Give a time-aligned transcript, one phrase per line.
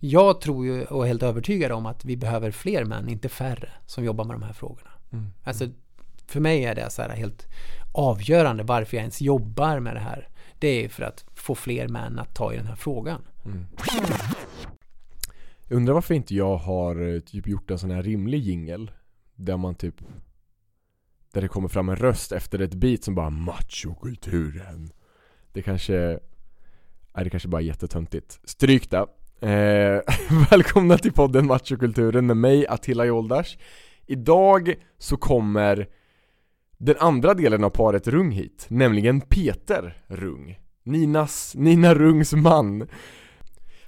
[0.00, 3.68] jag tror ju och är helt övertygad om att vi behöver fler män, inte färre,
[3.86, 4.90] som jobbar med de här frågorna.
[5.12, 5.26] Mm.
[5.44, 5.68] Alltså,
[6.26, 7.48] för mig är det så här helt
[7.92, 10.28] avgörande varför jag ens jobbar med det här.
[10.58, 13.22] Det är för att få fler män att ta i den här frågan.
[13.44, 13.66] Mm.
[15.68, 18.90] Jag undrar varför inte jag har eh, typ gjort en sån här rimlig jingel
[19.34, 19.94] Där man typ
[21.32, 24.92] Där det kommer fram en röst efter ett beat som bara machokulturen
[25.52, 26.18] Det kanske
[27.14, 29.06] Nej det kanske bara är jättetöntigt Stryk det
[29.40, 30.00] eh,
[30.50, 33.56] Välkomna till podden Machokulturen med mig Attila Joldash.
[34.06, 35.88] Idag så kommer
[36.78, 40.58] den andra delen av paret Rung hit, nämligen Peter Rung.
[40.84, 42.88] Ninas, Nina Rungs man.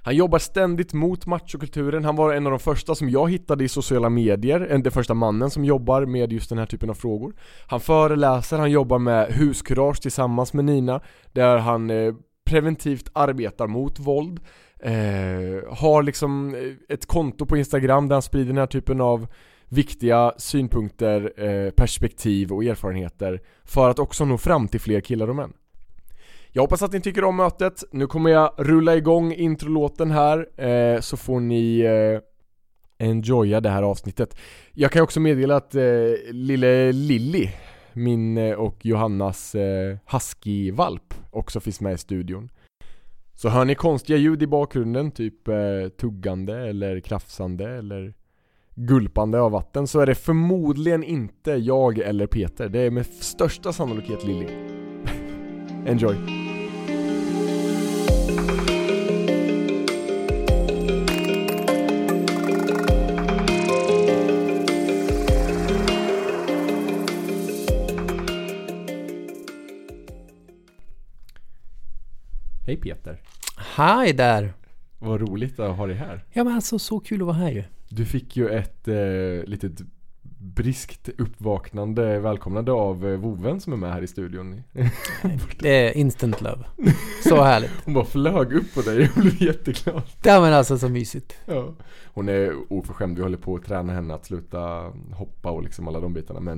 [0.05, 3.67] Han jobbar ständigt mot machokulturen, han var en av de första som jag hittade i
[3.67, 7.33] sociala medier, den första mannen som jobbar med just den här typen av frågor.
[7.67, 12.13] Han föreläser, han jobbar med huskurage tillsammans med Nina, där han eh,
[12.45, 14.39] preventivt arbetar mot våld
[14.83, 19.27] eh, Har liksom eh, ett konto på Instagram där han sprider den här typen av
[19.69, 25.35] viktiga synpunkter, eh, perspektiv och erfarenheter för att också nå fram till fler killar och
[25.35, 25.53] män
[26.55, 27.83] jag hoppas att ni tycker om mötet.
[27.91, 33.83] Nu kommer jag rulla igång introlåten här, eh, så får ni eh, enjoya det här
[33.83, 34.37] avsnittet.
[34.73, 35.83] Jag kan också meddela att eh,
[36.31, 37.49] lille Lilly,
[37.93, 42.49] min eh, och Johannas eh, husky-valp, också finns med i studion.
[43.43, 45.55] Så hör ni konstiga ljud i bakgrunden, typ eh,
[45.99, 48.13] tuggande eller krafsande eller
[48.75, 52.69] gulpande av vatten, så är det förmodligen inte jag eller Peter.
[52.69, 54.47] Det är med största sannolikhet Lilly.
[55.87, 56.42] Enjoy!
[72.65, 73.21] Hej Peter!
[73.57, 74.53] Hej där!
[74.99, 76.25] Vad roligt att ha dig här.
[76.31, 77.63] Ja men alltså så kul att vara här ju.
[77.89, 78.95] Du fick ju ett eh,
[79.45, 79.81] litet
[80.37, 84.63] briskt uppvaknande välkomnande av eh, voven som är med här i studion.
[85.59, 86.63] Det är instant love.
[87.23, 87.71] Så härligt.
[87.85, 90.03] Hon bara flög upp på dig, jag blev jätteglad.
[90.23, 91.37] Ja men alltså så mysigt.
[91.45, 91.73] Ja.
[92.13, 95.99] Hon är oförskämd, vi håller på att träna henne att sluta hoppa och liksom alla
[95.99, 96.57] de bitarna men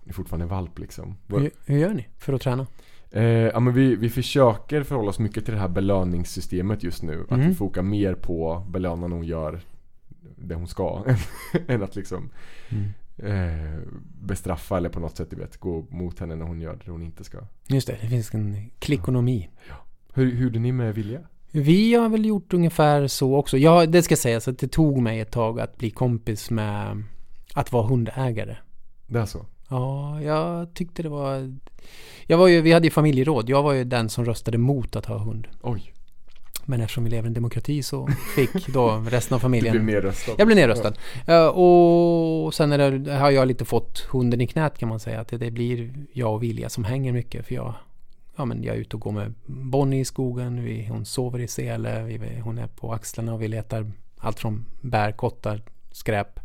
[0.00, 1.16] hon är fortfarande valp liksom.
[1.26, 2.66] Hur, hur gör ni för att träna?
[3.10, 7.22] Eh, ja men vi, vi försöker förhålla oss mycket till det här belöningssystemet just nu.
[7.24, 7.48] Att Mm.
[7.48, 9.60] vi fokar mer på belöna när hon gör
[10.36, 11.04] det hon ska.
[11.68, 12.30] än att liksom
[13.16, 13.80] eh,
[14.20, 17.02] bestraffa eller på något sätt du vet, gå mot henne när hon gör det hon
[17.02, 17.38] inte ska.
[17.66, 19.48] Just det, det finns en klickonomi.
[20.14, 21.20] Hur, hur gjorde ni med Vilja?
[21.50, 23.58] Vi har väl gjort ungefär så också.
[23.58, 27.02] Ja, det ska sägas att det tog mig ett tag att bli kompis med
[27.54, 28.56] att vara hundägare.
[29.06, 29.46] Det är så?
[29.68, 31.56] Ja, jag tyckte det var...
[32.26, 33.48] Jag var ju, vi hade ju familjeråd.
[33.50, 35.48] Jag var ju den som röstade mot att ha hund.
[35.62, 35.92] Oj,
[36.64, 39.72] Men eftersom vi lever i en demokrati så fick då resten av du familjen...
[39.72, 40.32] blev nedröstad.
[40.38, 40.92] Jag blev nedröstad.
[41.26, 45.20] Ja, och sen det, har jag lite fått hunden i knät kan man säga.
[45.20, 47.46] Att det, det blir jag och Vilja som hänger mycket.
[47.46, 47.74] För jag,
[48.36, 50.64] ja, men jag är ute och går med Bonnie i skogen.
[50.64, 52.02] Vi, hon sover i sele.
[52.02, 55.62] Vi, hon är på axlarna och vi letar allt från bär, kottar,
[55.92, 56.40] skräp.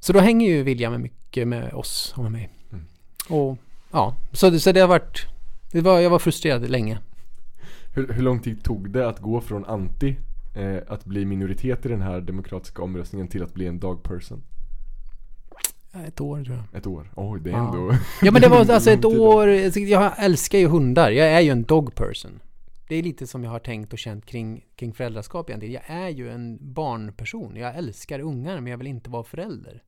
[0.00, 2.50] Så då hänger ju med mycket med oss och med mig.
[2.72, 2.84] Mm.
[3.28, 3.58] Och
[3.90, 5.26] ja, så, det- så det har varit...
[5.72, 6.98] Det var, jag var frustrerad länge.
[7.94, 10.16] Hur, hur lång tid tog det att gå från anti
[10.56, 14.42] eh, att bli minoritet i den här demokratiska omröstningen till att bli en dog person?
[15.92, 16.78] Ja, Ett år tror jag.
[16.78, 17.10] Ett år?
[17.16, 17.66] Oj, det är Ja.
[17.74, 21.10] ändå Ja men det var alltså ett år, jag älskar ju hundar.
[21.10, 22.40] Jag är ju en dog person.
[22.88, 25.74] Det är lite som jag har tänkt och känt kring, kring föräldraskap egentligen.
[25.88, 27.56] Jag är ju en barnperson.
[27.56, 29.82] Jag älskar ungar men jag vill inte vara förälder.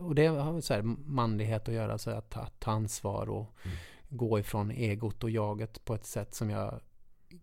[0.00, 3.76] Och det har så här manlighet att göra, så att ta, ta ansvar och Mm.
[4.08, 6.80] gå ifrån egot och jaget på ett sätt som jag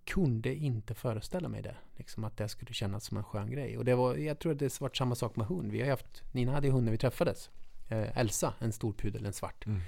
[0.05, 1.75] kunde inte föreställa mig det.
[1.97, 3.77] Liksom att det skulle kännas som en skön grej.
[3.77, 5.71] Och det var, jag tror att det varit samma sak med hund.
[5.71, 7.49] Vi har haft, Nina hade ju hund när vi träffades.
[7.89, 9.65] Eh, Elsa, en stor pudel, en svart.
[9.65, 9.81] Mm.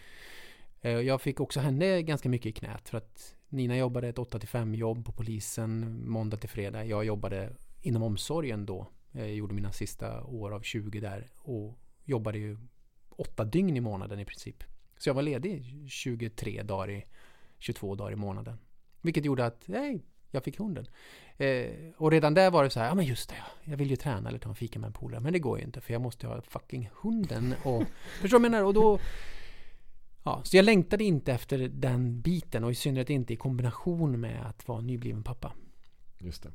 [0.81, 4.75] Eh, Jag fick också henne ganska mycket i knät för att Nina jobbade ett 8-5
[4.75, 6.85] jobb på polisen måndag till fredag.
[6.85, 7.49] Jag jobbade
[7.81, 8.87] inom omsorgen då.
[9.11, 11.77] Jag gjorde mina sista år av 20 där och
[12.09, 12.57] jobbade ju
[13.09, 14.63] åtta dygn i månaden i princip.
[14.97, 17.05] Så jag var ledig 23 dagar i
[17.57, 18.59] 22 dagar i månaden.
[19.01, 20.87] Vilket gjorde att, nej, jag fick hunden.
[21.37, 23.89] Eh, och redan där var det så här, ja men just det, ja, jag vill
[23.89, 25.21] ju träna eller ta en fika med en polare.
[25.21, 27.55] Men det går ju inte för jag måste ha fucking hunden.
[27.63, 27.83] Och,
[28.21, 28.63] förstår du vad jag menar?
[28.63, 28.99] Och då,
[30.23, 34.45] Ja, så jag längtade inte efter den biten och i synnerhet inte i kombination med
[34.45, 35.53] att vara nybliven pappa.
[36.17, 36.51] Just det.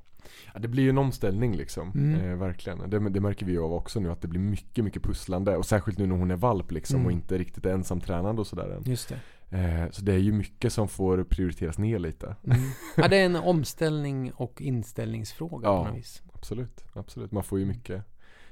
[0.54, 1.90] Ja, det blir ju en omställning liksom.
[1.94, 2.20] Mm.
[2.30, 2.90] Eh, verkligen.
[2.90, 5.56] Det, det märker vi ju av också nu att det blir mycket, mycket pusslande.
[5.56, 7.06] Och särskilt nu när hon är valp liksom Mm.
[7.06, 8.82] och inte riktigt är ensamtränande och sådär än.
[8.90, 9.18] Just det.
[9.58, 12.36] Eh, så det är ju mycket som får prioriteras ner lite.
[12.44, 12.58] Mm.
[12.96, 15.82] Ja, det är en omställning och inställningsfråga Ja.
[15.84, 16.22] på något vis.
[16.34, 17.32] Absolut, absolut.
[17.32, 18.02] Man får ju mycket,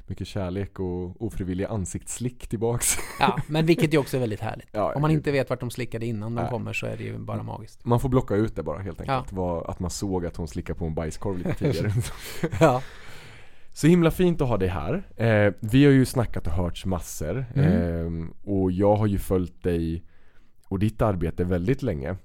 [0.07, 2.97] mycket kärlek och ofrivilliga ansiktsslick tillbaks.
[3.21, 4.69] Ja, men vilket ju också är väldigt härligt.
[4.73, 7.19] Ja, Om man inte vet vart de slickade innan de kommer så är det ju
[7.19, 7.85] bara magiskt.
[7.85, 9.33] Man får blocka ut det bara helt enkelt.
[9.33, 11.93] Vad- att man såg att hon slickade på en bajskorv lite tidigare.
[12.61, 12.83] Ja.
[13.75, 15.03] Så himla fint att ha dig här.
[15.17, 17.45] Eh, vi har ju snackat och hörts massor.
[17.55, 18.23] Mm.
[18.23, 20.05] Eh, och jag har ju följt dig
[20.69, 22.17] och ditt arbete väldigt länge.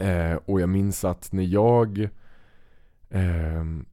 [0.00, 2.08] Eh, och jag minns att när jag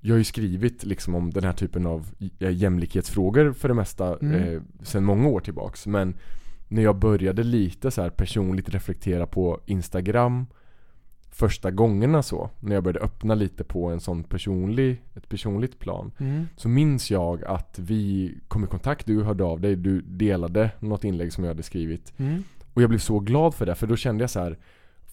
[0.01, 2.07] Jag har ju skrivit liksom om den här typen av
[2.39, 4.33] eh, jämlikhetsfrågor för det mesta Mm.
[4.53, 5.87] eh, sedan många år tillbaks.
[5.87, 6.13] Men
[6.67, 10.45] när jag började lite så personligt reflektera på Instagram
[11.31, 16.11] första gångerna så, när jag började öppna lite på en sån personlig, ett personligt plan
[16.19, 16.45] Mm.
[16.55, 21.03] så minns jag att vi kom i kontakt, du hörde av dig, du delade något
[21.03, 22.43] inlägg som jag hade skrivit Mm.
[22.73, 24.57] Och jag blev så glad för det, för då kände jag så här.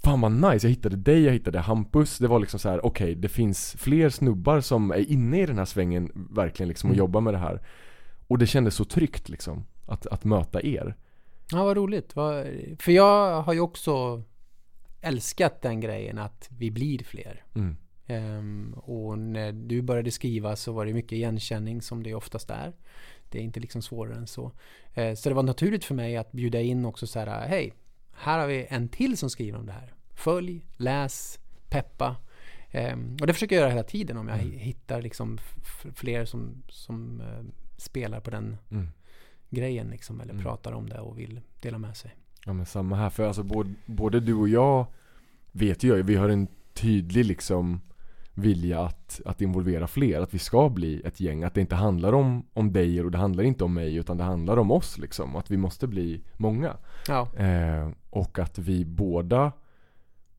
[0.04, 3.14] Fan vad nice, jag hittade dig, jag hittade Hampus Det var liksom så här: okej
[3.14, 6.98] det finns fler snubbar som är inne i den här svängen verkligen liksom och Mm.
[6.98, 7.60] jobbar med det här
[8.28, 10.96] Och det kändes så tryggt liksom, att, att möta er
[11.52, 12.12] Ja, vad roligt.
[12.78, 14.22] För jag har ju också
[15.00, 17.44] älskat den grejen att vi blir fler.
[17.54, 17.76] mm.
[18.08, 22.72] Ehm, och när du började skriva så var det mycket igenkänning som det oftast är.
[23.30, 24.52] Det är inte liksom svårare än så.
[24.94, 27.72] Eh, så det var naturligt för mig att bjuda in också så här, hej,
[28.18, 29.92] här har vi en till som skriver om det här.
[30.14, 32.16] Följ, läs, peppa.
[32.70, 34.58] Ehm, och det försöker jag göra hela tiden om jag Mm.
[34.58, 35.38] hittar liksom
[35.94, 37.44] fler som, som eh,
[37.76, 38.88] spelar på den Mm.
[39.50, 40.42] grejen liksom, eller Mm.
[40.44, 42.16] pratar om det och vill dela med sig.
[42.46, 44.86] Ja men samma här, för alltså både, både du och jag
[45.52, 47.80] vet ju vi har en tydlig liksom
[48.38, 52.12] vilja att, att involvera fler, att vi ska bli ett gäng, att det inte handlar
[52.12, 55.36] om, om dig och det handlar inte om mig utan det handlar om oss liksom,
[55.36, 56.76] att vi måste bli många.
[57.08, 59.52] Ja, Eh, och att vi båda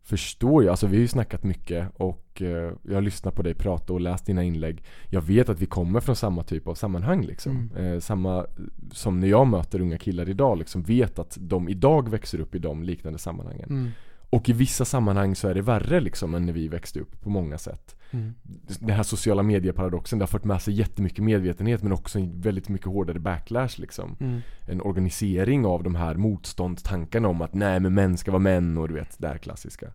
[0.03, 3.53] förstår ju, alltså vi har ju snackat mycket och eh, jag har lyssnat på dig
[3.53, 4.83] prata och läst dina inlägg.
[5.09, 7.71] Jag vet att vi kommer från samma typ av sammanhang liksom.
[7.77, 8.45] Eh, samma
[8.91, 12.59] som när jag möter unga killar idag liksom, vet att de idag växer upp i
[12.59, 13.69] de liknande sammanhangen.
[13.69, 13.91] mm.
[14.29, 17.29] Och i vissa sammanhang så är det värre liksom än när vi växte upp på
[17.29, 17.95] många sätt.
[18.11, 18.33] Mm.
[18.79, 22.87] Den här sociala medieparadoxen, det har fört med sig jättemycket medvetenhet men också väldigt mycket
[22.87, 24.41] hårdare backlash liksom Mm.
[24.67, 28.87] en organisering av de här motståndstankarna om att nej men män ska vara män och
[28.87, 29.93] du vet det här klassiska.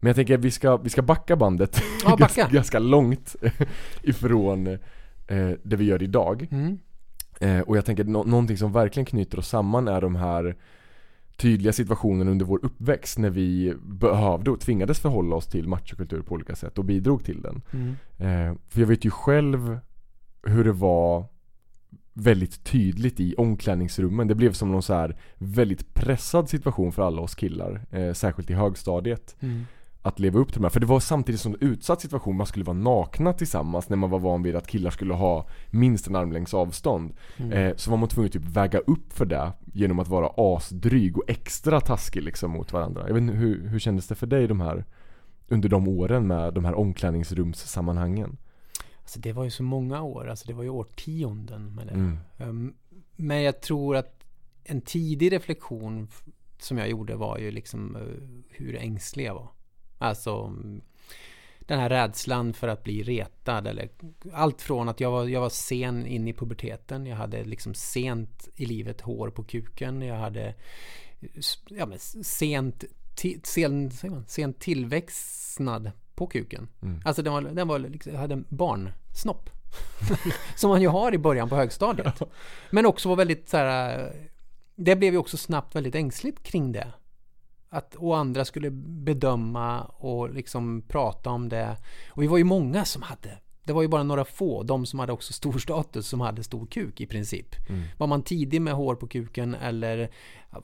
[0.00, 2.48] Men jag tänker att vi ska, vi ska backa bandet Ja, backa.
[2.52, 3.36] ganska, långt
[4.02, 6.48] ifrån eh, det vi gör idag.
[6.50, 6.78] Mm.
[7.40, 10.56] Eh, och jag tänker att nå- någonting som verkligen knyter oss samman är de här
[11.42, 16.34] tydliga situationerna under vår uppväxt när vi behövde och tvingades förhålla oss till machokultur på
[16.34, 17.62] olika sätt och bidrog till den.
[17.72, 17.96] Mm.
[18.18, 19.78] Eh, för jag vet ju själv
[20.42, 21.26] hur det var
[22.12, 24.28] väldigt tydligt i omklädningsrummen.
[24.28, 27.86] Det blev som någon så här väldigt pressad situation för alla oss killar.
[27.90, 29.36] Eh, särskilt i högstadiet.
[29.40, 29.66] Mm.
[30.04, 30.70] Att leva upp till de här.
[30.70, 32.36] För det var samtidigt som en utsatt situation.
[32.36, 36.06] Man skulle vara nakna tillsammans när man var van vid att killar skulle ha minst
[36.06, 37.12] en armlängds avstånd.
[37.36, 37.52] Mm.
[37.52, 41.18] Eh, så var man tvungen att typ väga upp för det genom att vara asdryg
[41.18, 43.04] och extra taskig liksom mot varandra.
[43.06, 44.84] Jag vet inte, hur, hur kändes det för dig de här
[45.48, 48.36] under de åren med de här omklädningsrumssammanhangen?
[49.00, 51.92] Alltså det var ju så många år, alltså det var ju årtionden med det.
[51.92, 52.18] Mm.
[52.38, 52.74] Um,
[53.16, 54.24] Men jag tror att
[54.64, 56.08] en tidig reflektion
[56.58, 58.02] som jag gjorde var ju liksom eh,
[58.50, 59.48] hur ängslig jag var.
[60.02, 60.56] Alltså
[61.58, 63.88] den här rädslan för att bli retad eller
[64.32, 67.06] allt från att jag var, jag var sen in i puberteten.
[67.06, 70.02] Jag hade liksom sent i livet hår på kuken.
[70.02, 70.54] Jag hade
[71.68, 73.90] ja, men sent, ti, sen,
[74.26, 76.68] sent tillväxtnad på kuken.
[76.82, 77.00] Mm.
[77.04, 79.50] Alltså den var, den var liksom, jag hade en barnsnopp.
[80.56, 82.22] som man ju har i början på högstadiet.
[82.70, 84.12] Men också var väldigt så här.
[84.74, 86.92] Det blev ju också snabbt väldigt ängsligt kring det.
[87.74, 91.76] Att och andra skulle bedöma och liksom prata om det.
[92.10, 93.38] Och vi var ju många som hade.
[93.64, 96.66] Det var ju bara några få, de som hade också stor status, som hade stor
[96.66, 97.68] kuk i princip.
[97.68, 97.82] Mm.
[97.98, 100.10] Var man tidig med hår på kuken eller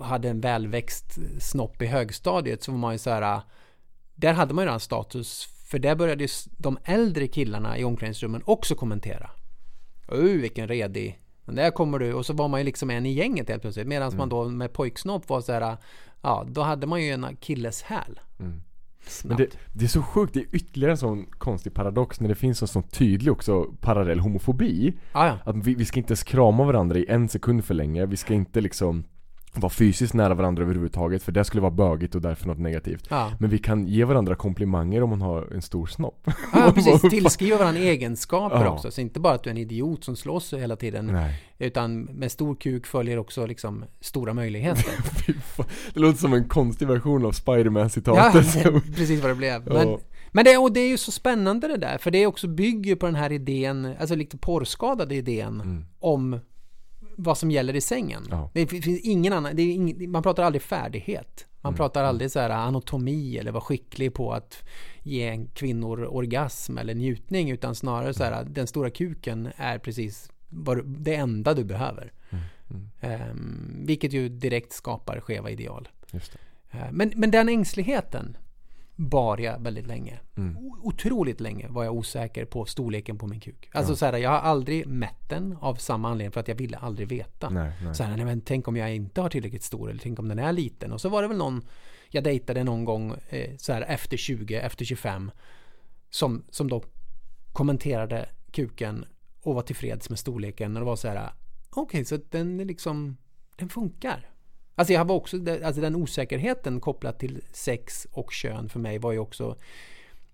[0.01, 3.41] hade en välväxt snopp i högstadiet så var man ju så här.
[4.15, 5.49] Där hade man ju redan status.
[5.67, 9.31] För där började ju de äldre killarna i omklädningsrummen också kommentera.
[10.13, 11.19] Uh, vilken redig.
[11.45, 12.15] Men där kommer du.
[12.15, 13.87] Och så var man ju liksom en i gänget helt plötsligt.
[13.87, 15.77] Medan man då med pojksnopp var så här.
[16.23, 18.21] Ja, då hade man ju en akilleshäl.
[18.41, 18.63] Mm.
[19.23, 22.63] Det, det är så sjukt, det är ytterligare en sån konstig paradox när det finns
[22.63, 24.95] en sån tydlig också parallell homofobi.
[25.13, 25.39] Ja, ja.
[25.45, 28.35] Att vi, vi ska inte ens krama varandra i en sekund för länge, vi ska
[28.35, 29.05] inte liksom
[29.55, 33.07] vara fysiskt nära varandra överhuvudtaget för det skulle vara bögigt och därför något negativt.
[33.11, 36.31] Ja, Men vi kan ge varandra komplimanger om man har en stor snopp.
[36.53, 37.01] ja precis.
[37.11, 38.71] Tillskriva varandra egenskaper Ja.
[38.71, 38.91] också.
[38.91, 41.07] Så inte bara att du är en idiot som slåss hela tiden.
[41.07, 41.43] Nej.
[41.59, 44.85] Utan med stor kuk följer också liksom stora möjligheter.
[45.95, 48.57] Det låter som en konstig version av ja, Spiderman-citatet.
[48.67, 49.67] är precis vad det blev.
[49.67, 49.99] Men, Ja.
[50.33, 51.99] men det, och det är ju så spännande det där.
[51.99, 55.85] För det också bygger på den här idén, alltså lite porrskadade idén Mm.
[56.01, 56.39] om
[57.19, 58.23] vad som gäller i sängen.
[58.31, 58.51] Ja.
[58.55, 61.47] Det finns ingen annan, ing, man pratar aldrig färdighet.
[61.61, 61.77] Man Mm.
[61.77, 64.63] pratar aldrig så här anatomi eller vara skicklig på att
[65.03, 70.31] ge en kvinnor orgasm eller njutning utan snarare så här den stora kuken är precis
[70.85, 72.13] det enda du behöver.
[72.31, 72.91] Mm.
[73.01, 75.89] Ehm, vilket ju direkt skapar skeva ideal.
[76.71, 78.37] Eh, Men, men den ängsligheten
[79.01, 80.21] bar jag väldigt länge.
[80.37, 80.57] Mm.
[80.83, 83.71] Otroligt länge var jag osäker på storleken på min kuk.
[83.73, 83.97] Alltså Ja.
[83.97, 87.09] så här, jag har aldrig mätt den av samma anledning för att jag ville aldrig
[87.09, 87.51] veta.
[87.51, 87.95] Nej, nej.
[87.95, 90.39] Så här, nej, men tänk om jag inte har tillräckligt stor eller tänk om den
[90.39, 90.93] är liten.
[90.93, 91.63] Och så var det väl någon
[92.09, 95.31] jag dejtade någon gång eh, så här efter 20, efter 25
[96.11, 96.83] som, som då
[97.53, 99.05] kommenterade kuken
[99.43, 101.31] och var tillfreds med storleken och det var så här
[101.71, 103.17] okej så att den är liksom
[103.57, 104.31] den funkar.
[104.79, 109.13] Alltså jag var också, alltså den osäkerheten kopplat till sex och kön för mig var
[109.13, 109.57] ju också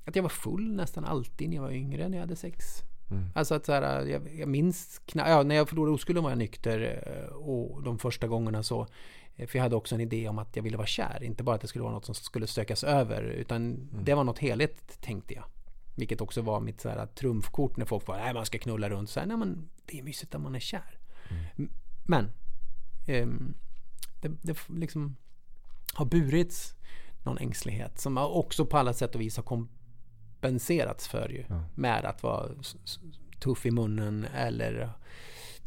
[0.04, 2.64] att jag var full nästan alltid när jag var yngre när jag hade sex.
[3.10, 3.24] Mm.
[3.34, 6.38] Alltså att så här, jag, jag minns knappt, ja, när jag förlorade oskulden var jag
[6.38, 8.86] nykter eh, och de första gångerna så
[9.36, 11.54] eh, för jag hade också en idé om att jag ville vara kär, inte bara
[11.56, 15.34] att det skulle vara något som skulle stökas över utan det var något heligt tänkte
[15.34, 15.44] jag.
[15.96, 19.10] Vilket också var mitt så här, trumfkort när folk var nej man ska knulla runt.
[19.10, 20.98] Så här, nej men det är mysigt när man är kär.
[21.56, 21.70] M-
[22.06, 22.30] Men
[23.06, 23.54] ehm,
[24.24, 25.16] det, det liksom
[25.94, 26.74] har burits
[27.22, 31.44] någon ängslighet som har också på alla sätt och vis har kompenserats för ju.
[31.48, 31.64] Ja.
[31.74, 32.48] Med att vara
[33.40, 34.90] tuff i munnen eller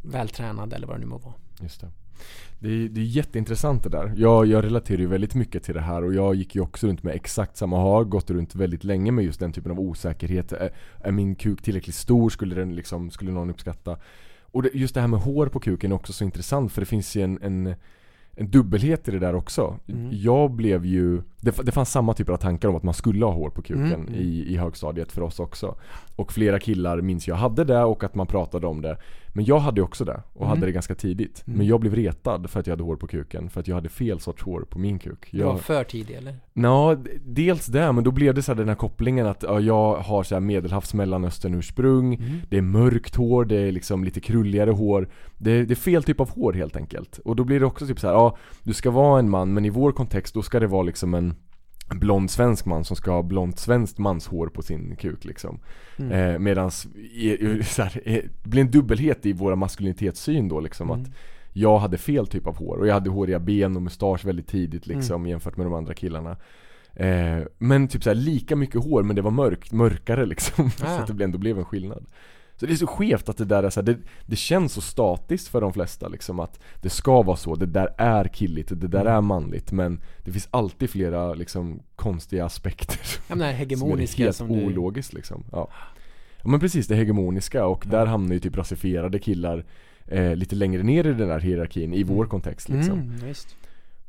[0.02, 1.34] vältränad eller vad det nu må vara.
[1.62, 1.92] Just det.
[2.60, 4.14] Det är, det är jätteintressant det där.
[4.18, 7.04] Jag, jag relaterar ju väldigt mycket till det här och jag gick ju också runt
[7.04, 10.52] med exakt samma, har gått runt väldigt länge med just den typen av osäkerhet.
[10.52, 12.30] Är, är min kuk tillräckligt stor?
[12.30, 13.98] Skulle, den liksom, skulle någon uppskatta?
[14.42, 16.86] Och det, just det här med hår på kuken är också så intressant för det
[16.86, 17.76] finns ju en, en,
[18.38, 19.80] en dubbelhet i det där också.
[19.88, 20.10] Mm.
[20.12, 23.32] Jag blev ju, det, det fanns samma typer av tankar om att man skulle ha
[23.32, 24.14] hår på kuken Mm.
[24.16, 25.76] I, i högstadiet för oss också.
[26.18, 28.98] Och flera killar minns jag hade det och att man pratade om det.
[29.34, 30.50] Men jag hade också det och Mm.
[30.50, 31.44] hade det ganska tidigt.
[31.48, 31.58] Mm.
[31.58, 33.50] Men jag blev retad för att jag hade hår på kuken.
[33.50, 35.28] För att jag hade fel sorts hår på min kuk.
[35.32, 36.36] Du var Jag, för tidig eller?
[36.54, 36.96] Nå,
[37.26, 40.24] dels det, men då blev det så här den här kopplingen att ja, jag har
[40.24, 42.14] så här medelhavs mellanöstern ursprung.
[42.14, 42.40] Mm.
[42.50, 45.10] Det är mörkt hår, det är liksom lite krulligare hår.
[45.38, 47.18] Det, det är fel typ av hår helt enkelt.
[47.18, 49.66] Och då blir det också typ så här, ja du ska vara en man men
[49.66, 51.36] i vår kontext då ska det vara liksom en
[51.90, 55.60] blond svensk man som ska ha blont svenskt manshår på sin kuk liksom.
[55.98, 56.48] Mm.
[56.58, 56.70] Eh,
[57.64, 61.02] så det blir en dubbelhet i våra maskulinitetssyn då liksom Mm.
[61.02, 61.10] att
[61.54, 64.88] jag hade fel typ av hår och jag hade håriga ben och mustasch väldigt tidigt
[64.88, 65.30] liksom Mm.
[65.30, 66.38] jämfört med de andra killarna.
[66.94, 70.70] Eh, men typ så här, lika mycket hår men det var mörkt, mörkare liksom.
[70.78, 71.00] så Ah.
[71.00, 72.06] att det ändå blev en skillnad.
[72.60, 74.82] Så det är så skevt att det där är så här, det, det känns så
[74.82, 78.88] statiskt för de flesta liksom att det ska vara så, det där är killigt, det
[78.88, 79.14] där Mm.
[79.14, 83.64] är manligt men det finns alltid flera liksom konstiga aspekter Ja, men det här som
[83.64, 84.66] är hegemoniska helt som, du...
[84.66, 85.44] ologiskt liksom.
[85.52, 85.68] Ja.
[86.44, 89.66] ja men precis, det hegemoniska och där hamnar ju typ rasifierade killar
[90.08, 92.30] eh, lite längre ner i den där hierarkin i vår Mm.
[92.30, 93.00] kontext liksom.
[93.00, 93.34] Mm.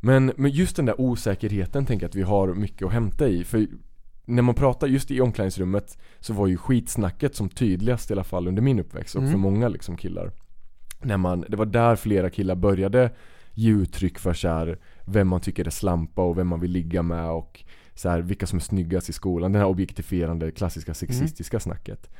[0.00, 3.44] Men, men just den där osäkerheten tänker jag att vi har mycket att hämta i.
[3.44, 3.66] För
[4.28, 8.48] när man pratar just i omklädningsrummet så var ju skitsnacket som tydligast i alla fall
[8.48, 9.32] under min uppväxt och Mm.
[9.32, 10.32] för många liksom killar.
[11.00, 13.10] När man, det var där flera killar började
[13.54, 17.02] ge uttryck för så här, vem man tycker är slampa och vem man vill ligga
[17.02, 19.52] med och så här, vilka som är snyggast i skolan.
[19.52, 22.10] Det här objektifierande, klassiska sexistiska snacket.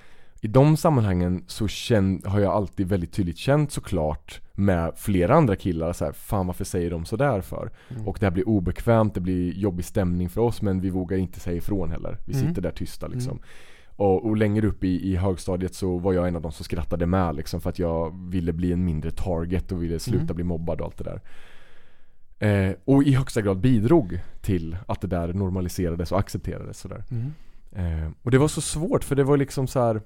[0.40, 5.56] I de sammanhangen så känn, har jag alltid väldigt tydligt känt såklart med flera andra
[5.56, 7.70] killar så här, fan varför säger de sådär för?
[7.90, 8.08] Mm.
[8.08, 11.40] Och det här blir obekvämt, det blir jobbig stämning för oss men vi vågar inte
[11.40, 12.18] säga ifrån heller.
[12.26, 12.48] Vi Mm.
[12.48, 13.38] sitter där tysta liksom.
[13.96, 17.06] Och, och längre upp i, i högstadiet så var jag en av de som skrattade
[17.06, 20.34] med liksom för att jag ville bli en mindre target och ville sluta Mm.
[20.34, 21.20] bli mobbad och allt det där.
[22.38, 27.04] Eh, och i högsta grad bidrog till att det där normaliserades och accepterades sådär.
[27.10, 27.32] Mm.
[27.72, 30.00] Eh, och det var så svårt för det var liksom så här.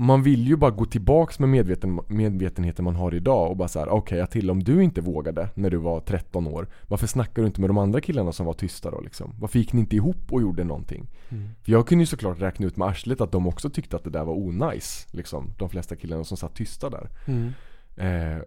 [0.00, 3.88] Man vill ju bara gå tillbaks med medveten, medvetenheten man har idag och bara såhär,
[3.88, 7.60] okej Attila om du inte vågade när du var 13 år Varför snackar du inte
[7.60, 9.34] med de andra killarna som var tysta då liksom?
[9.38, 11.06] Varför gick ni inte ihop och gjorde någonting?
[11.28, 11.48] Mm.
[11.62, 14.10] För jag kunde ju såklart räkna ut med arslet att de också tyckte att det
[14.10, 17.52] där var onajs liksom De flesta killarna som satt tysta där Mm.
[17.96, 18.42] eh,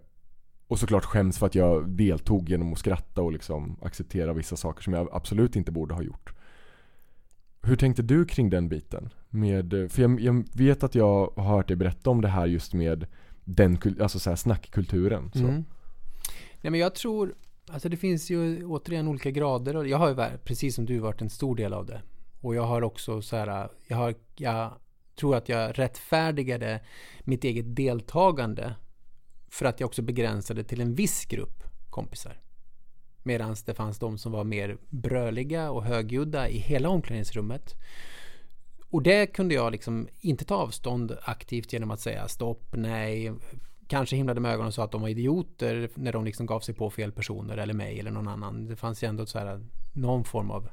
[0.68, 4.84] Och såklart skäms för att jag deltog genom att skratta och liksom acceptera vissa saker
[4.84, 6.34] som jag absolut inte borde ha gjort
[7.64, 9.10] hur tänkte du kring den biten?
[9.34, 12.74] Med, för jag, jag vet att jag har hört dig berätta om det här just
[12.74, 13.06] med
[13.44, 15.32] den, alltså så här snackkulturen.
[15.34, 15.40] Så.
[15.40, 15.66] Mm.
[16.62, 17.36] Nej men jag tror,
[17.70, 21.22] alltså det finns ju återigen olika grader och jag har ju precis som du varit
[21.22, 22.02] en stor del av det.
[22.42, 24.72] Och jag har också så här, jag har, jag
[25.16, 26.80] tror att jag rättfärdigade
[27.20, 28.74] mitt eget deltagande
[29.50, 32.42] för att jag också begränsade till en viss grupp kompisar.
[33.24, 37.76] Medan det fanns de som var mer bröliga och högljudda i hela omklädningsrummet.
[38.92, 43.32] Och det kunde jag liksom inte ta avstånd aktivt genom att säga stopp, nej,
[43.88, 46.76] kanske himlade med ögonen och sa att de var idioter när de liksom gav sig
[46.76, 48.66] på fel personer eller mig eller någon annan.
[48.66, 50.70] Det fanns ju ändå så här, någon form av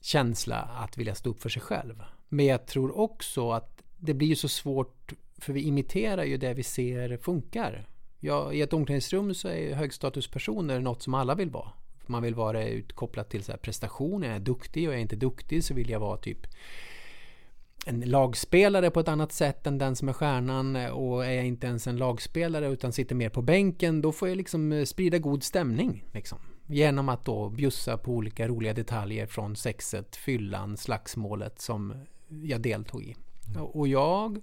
[0.00, 2.02] känsla att vilja stå upp för sig själv.
[2.28, 6.54] Men jag tror också att det blir ju så svårt för vi imiterar ju det
[6.54, 7.88] vi ser funkar.
[8.20, 11.72] Ja, I ett omklädningsrum så är högstatuspersoner något som alla vill vara.
[12.08, 14.24] Man vill vara utkopplat till så här prestation.
[14.24, 16.46] Är jag duktig och är jag inte duktig så vill jag vara typ
[17.86, 21.66] en lagspelare på ett annat sätt än den som är stjärnan och är jag inte
[21.66, 25.42] ens en lagspelare utan sitter mer på bänken då får jag liksom eh, sprida god
[25.42, 26.04] stämning.
[26.12, 26.38] Liksom.
[26.66, 31.94] Genom att då bjussa på olika roliga detaljer från sexet, fyllan, slagsmålet som
[32.28, 33.16] jag deltog i.
[33.54, 33.62] Mm.
[33.62, 34.40] Och jag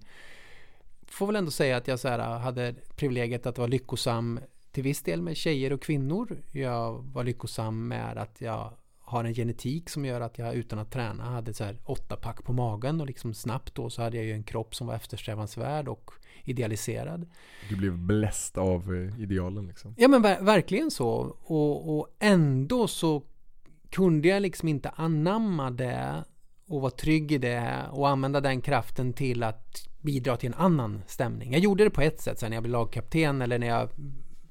[1.07, 4.39] får väl ändå säga att jag så här hade privilegiet att vara lyckosam
[4.75, 6.37] till viss del med tjejer och kvinnor.
[6.51, 10.91] Jag var lyckosam med att jag har en genetik som gör att jag utan att
[10.91, 14.25] träna hade så här åtta pack på magen och liksom snabbt då så hade jag
[14.25, 16.11] ju en kropp som var eftersträvansvärd och
[16.43, 17.29] idealiserad.
[17.69, 19.93] Du blev bläst av eh, idealen liksom.
[19.97, 21.09] Ja men ver verkligen så.
[21.43, 23.23] Och, och ändå så
[23.89, 26.23] kunde jag liksom inte anamma det
[26.67, 31.01] och vara trygg i det och använda den kraften till att bidra till en annan
[31.07, 31.51] stämning.
[31.51, 33.89] Jag gjorde det på ett sätt sen när jag blev lagkapten eller när jag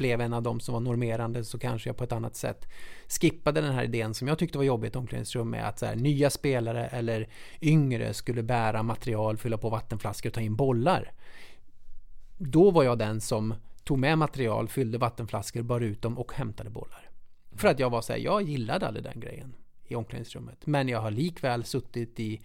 [0.05, 2.69] blev en av dem som var normerande så kanske jag på ett annat sätt
[3.09, 5.97] skippade den här idén som jag tyckte var jobbigt i omklädningsrum med att så här,
[5.97, 7.29] nya spelare eller
[7.61, 11.13] yngre skulle bära material, fylla på vattenflaskor och ta in bollar.
[12.39, 16.71] Då var jag den som tog med material, fyllde vattenflaskor, bar ut dem och hämtade
[16.71, 17.11] bollar.
[17.57, 19.55] För att jag var så här, jag gillade aldrig den grejen
[19.89, 20.67] i omklädningsrummet.
[20.67, 22.41] Men jag har likväl suttit i,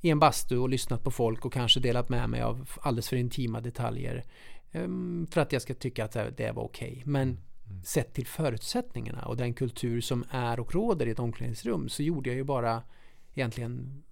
[0.00, 3.16] i en bastu och lyssnat på folk och kanske delat med mig av alldeles för
[3.16, 4.24] intima detaljer.
[4.72, 6.92] Um, för att jag ska tycka att det var okej.
[6.92, 7.02] Okay.
[7.04, 7.82] Men mm.
[7.82, 12.30] sett till förutsättningarna och den kultur som är och råder i ett omklädningsrum så gjorde
[12.30, 12.82] jag ju bara
[13.34, 14.02] egentligen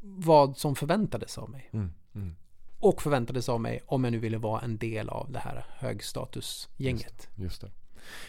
[0.00, 1.68] vad som förväntades av mig.
[1.72, 1.92] Mm.
[2.14, 2.34] Mm.
[2.78, 7.28] Och förväntades av mig om jag nu ville vara en del av det här högstatusgänget.
[7.34, 7.70] Just, just det.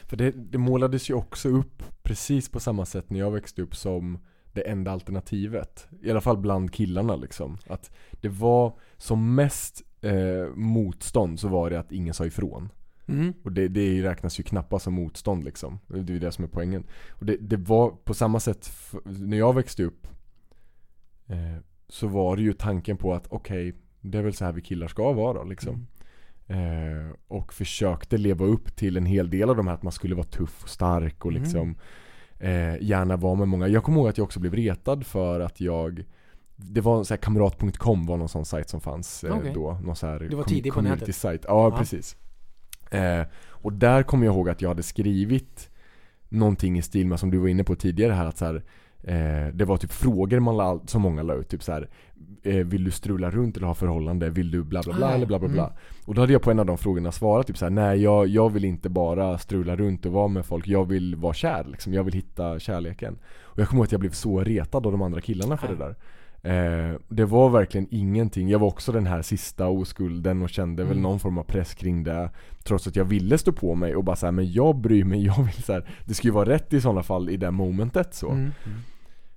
[0.05, 3.75] För det, det målades ju också upp precis på samma sätt när jag växte upp
[3.75, 4.19] som
[4.53, 5.87] det enda alternativet.
[6.01, 7.57] I alla fall bland killarna liksom.
[7.67, 12.69] Att det var som mest eh, motstånd så var det att ingen sa ifrån.
[13.07, 13.33] Mm.
[13.43, 15.79] Och det, det räknas ju knappast som motstånd liksom.
[15.87, 16.83] Det är det som är poängen.
[17.09, 18.71] Och det, det var på samma sätt
[19.03, 20.07] när jag växte upp
[21.27, 21.57] eh,
[21.87, 24.61] så var det ju tanken på att okej, okay, det är väl så här vi
[24.61, 25.73] killar ska vara liksom.
[25.75, 25.89] Mm.
[26.49, 30.15] Eh, och försökte leva upp till en hel del av de här att man skulle
[30.15, 31.43] vara tuff och stark och mm.
[31.43, 31.75] liksom
[32.39, 32.73] mm.
[32.73, 33.67] eh, gärna vara med många.
[33.67, 36.03] Jag kommer ihåg att jag också blev retad för att jag
[36.61, 39.53] det var så här kamrat.com var någon sån sajt som fanns eh, okay.
[39.53, 39.79] då.
[39.83, 41.15] Någon så här du var tidig på nätet?
[41.15, 41.39] Site.
[41.47, 41.77] Ja, ja.
[41.77, 42.15] precis.
[42.91, 45.69] Eh, och där kommer jag ihåg att jag hade skrivit
[46.29, 48.63] någonting i stil med som du var inne på tidigare här att så här,
[49.03, 51.49] eh, det var typ frågor man la, som många la ut.
[51.49, 51.89] Typ så här,
[52.43, 54.29] eh, vill du strula runt eller ha förhållande?
[54.29, 55.65] Vill du bla bla bla ah, eller bla bla bla?
[55.65, 55.77] Mm.
[56.05, 58.27] Och då hade jag på en av de frågorna svarat typ så här, nej jag,
[58.27, 61.93] jag vill inte bara strula runt och vara med folk, jag vill vara kär liksom.
[61.93, 63.17] Jag vill hitta kärleken.
[63.41, 65.71] Och jag kommer ihåg att jag blev så retad av de andra killarna för ah.
[65.71, 65.95] det där.
[66.43, 68.49] Eh, det var verkligen ingenting.
[68.49, 70.93] Jag var också den här sista oskulden och kände mm.
[70.93, 72.29] väl någon form av press kring det.
[72.63, 75.43] Trots att jag ville stå på mig och bara säga men jag bryr mig, jag
[75.43, 78.29] vill så här, Det skulle ju vara rätt i sådana fall i det momentet så.
[78.29, 78.51] Mm.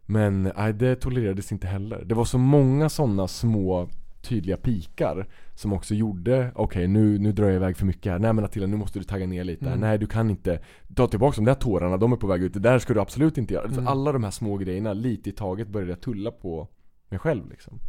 [0.06, 2.04] Men nej, det tolererades inte heller.
[2.04, 3.88] Det var så många sådana små
[4.22, 8.18] tydliga pikar som också gjorde, okej okay, nu, nu drar jag iväg för mycket här.
[8.18, 9.66] Nej men Attila nu måste du tagga ner lite.
[9.66, 9.80] Mm.
[9.80, 10.60] Nej du kan inte,
[10.94, 12.54] ta tillbaka de där tårarna, de är på väg ut.
[12.54, 13.64] Det där ska du absolut inte göra.
[13.64, 13.86] Mm.
[13.86, 16.68] Alla de här små grejerna, lite i taget började jag tulla på
[17.12, 17.80] mig själv liksom.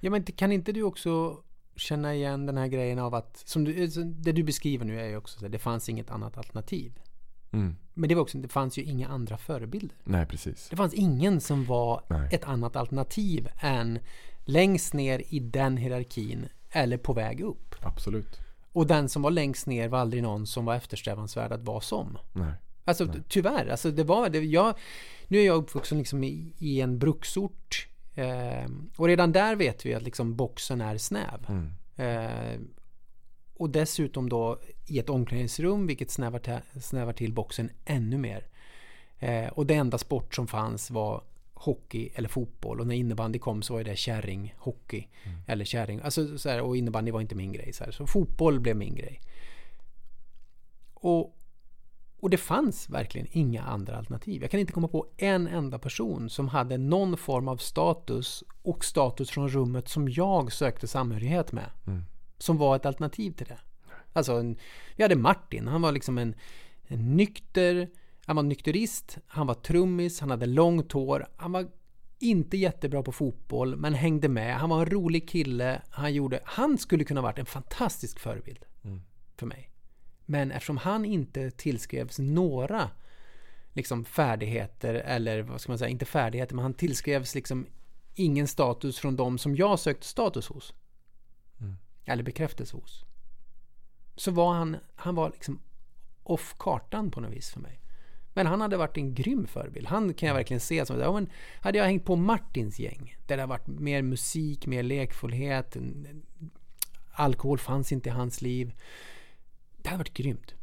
[0.00, 1.42] Ja men kan inte du också
[1.76, 5.16] känna igen den här grejen av att, som du, det du beskriver nu är ju
[5.16, 7.00] också så det fanns inget annat alternativ.
[7.52, 7.76] Mm.
[7.94, 9.96] Men det var också, det fanns ju inga andra förebilder.
[10.04, 10.68] Nej, precis.
[10.70, 12.28] Det fanns ingen som var Nej.
[12.32, 13.98] ett annat alternativ än
[14.44, 17.74] längst ner i den hierarkin eller på väg upp.
[17.82, 18.38] Absolut.
[18.72, 22.18] Och den som var längst ner var aldrig någon som var eftersträvansvärd att vara som.
[22.32, 22.52] Nej.
[22.84, 23.22] Alltså Nej.
[23.28, 24.74] tyvärr, alltså det var, det, jag,
[25.28, 29.94] nu är jag uppvuxen liksom i, i en bruksort Eh, och redan där vet vi
[29.94, 31.46] att liksom boxen är snäv.
[31.48, 31.70] Mm.
[31.96, 32.60] Eh,
[33.54, 38.46] och dessutom då i ett omklädningsrum vilket snävar, till, snävar till boxen ännu mer.
[39.18, 41.22] Eh, och det enda sport som fanns var
[41.54, 45.38] hockey eller fotboll och när innebandy kom så var det kärring hockey mm.
[45.46, 47.90] eller kärring alltså så här, och innebandy var inte min grej så, här.
[47.90, 49.20] så fotboll blev min grej.
[50.94, 51.36] Och,
[52.24, 54.42] och det fanns verkligen inga andra alternativ.
[54.42, 58.84] Jag kan inte komma på en enda person som hade någon form av status och
[58.84, 61.70] status från rummet som jag sökte samhörighet med.
[61.86, 62.02] Mm.
[62.38, 63.58] Som var ett alternativ till det.
[64.12, 64.56] Alltså, en,
[64.96, 66.34] vi hade Martin, han var liksom en,
[66.86, 67.88] en nykter,
[68.26, 71.66] han var nykterist, han var trummis, han hade långt hår, han var
[72.18, 74.56] inte jättebra på fotboll, men hängde med.
[74.56, 75.82] Han var en rolig kille.
[75.90, 79.02] Han, gjorde, han skulle kunna varit en fantastisk förebild Mm.
[79.36, 79.70] för mig.
[80.26, 82.90] Men eftersom han inte tillskrevs några
[83.72, 87.66] liksom färdigheter eller vad ska man säga, inte färdigheter, men han tillskrevs liksom
[88.14, 90.74] ingen status från de som jag sökte status hos.
[91.60, 91.76] Mm.
[92.04, 93.04] Eller bekräftelse hos.
[94.16, 95.60] Så var han, han var liksom
[96.22, 97.80] off kartan på något vis för mig.
[98.34, 99.86] Men han hade varit en grym förebild.
[99.86, 103.36] Han kan jag verkligen se som, ja, men hade jag hängt på Martins gäng, där
[103.36, 105.76] det har varit mer musik, mer lekfullhet,
[107.12, 108.72] alkohol fanns inte i hans liv.
[109.84, 110.54] Det hade varit grymt.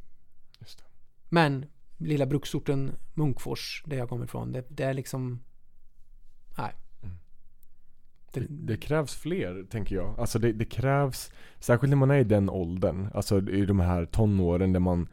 [1.30, 1.66] Men
[1.98, 5.40] lilla bruksorten Munkfors, där jag kommer ifrån, det, det är liksom...
[6.58, 6.74] Nej.
[7.04, 7.16] Mm.
[8.34, 10.20] Det, Det krävs fler, tänker jag.
[10.20, 14.06] Alltså det, det krävs, särskilt när man är i den åldern, alltså i de här
[14.06, 15.08] tonåren där man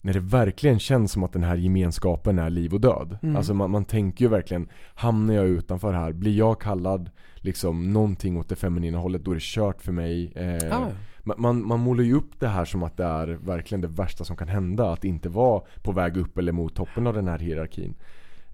[0.00, 3.18] när det verkligen känns som att den här gemenskapen är liv och död.
[3.22, 3.36] Mm.
[3.36, 6.12] Alltså man, man tänker ju verkligen, hamnar jag utanför här?
[6.12, 10.32] Blir jag kallad liksom någonting åt det feminina hållet, då är det kört för mig.
[10.36, 10.88] Eh, ja,
[11.24, 14.36] man, man, målar ju upp det här som att det är verkligen det värsta som
[14.36, 14.92] kan hända.
[14.92, 17.94] Att inte vara på väg upp eller mot toppen av den här hierarkin.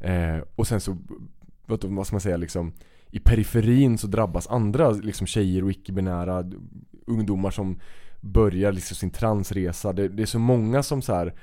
[0.00, 0.96] Eh, och sen så,
[1.66, 2.72] vad, vad ska man säga liksom
[3.10, 6.52] i periferin så drabbas andra liksom tjejer och icke-binära
[7.06, 7.80] ungdomar som
[8.20, 9.92] börjar liksom sin transresa.
[9.92, 11.34] Det, det är så många som så här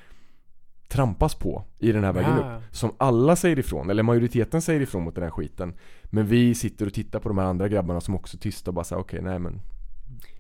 [0.88, 2.56] trampas på i den här vägen Ja.
[2.58, 2.76] upp.
[2.76, 5.74] Som alla säger ifrån, eller majoriteten säger ifrån mot den här skiten.
[6.04, 8.76] Men vi sitter och tittar på de här andra grabbarna som också är tysta och
[8.76, 9.62] bara säger okej nej men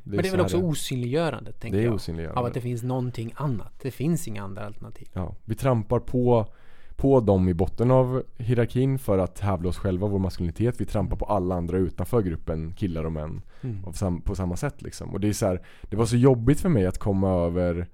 [0.03, 1.93] men det är väl också osynliggörande, tänker Det är jag.
[1.93, 2.39] osynliggörande.
[2.39, 3.73] Av att det finns någonting annat.
[3.81, 5.07] Det finns inga andra alternativ.
[5.13, 6.45] Ja, vi trampar på,
[6.95, 10.81] på dem i botten av hierarkin för att hävda oss själva, vår maskulinitet.
[10.81, 13.85] Vi trampar på alla andra utanför gruppen killar och män Mm.
[13.85, 15.09] av sam, på samma sätt liksom.
[15.09, 17.87] Och det är så här, det var så jobbigt för mig att komma över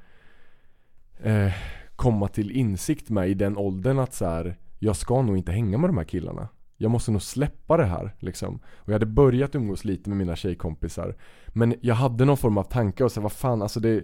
[1.24, 1.52] eh,
[1.95, 5.78] Komma till insikt med i den åldern att så här, jag ska nog inte hänga
[5.78, 6.48] med de här killarna.
[6.82, 8.60] Jag måste nog släppa det här liksom.
[8.76, 11.15] Och jag hade börjat umgås lite med mina tjejkompisar.
[11.48, 14.04] Men jag hade någon form av tanke och så vad fan alltså det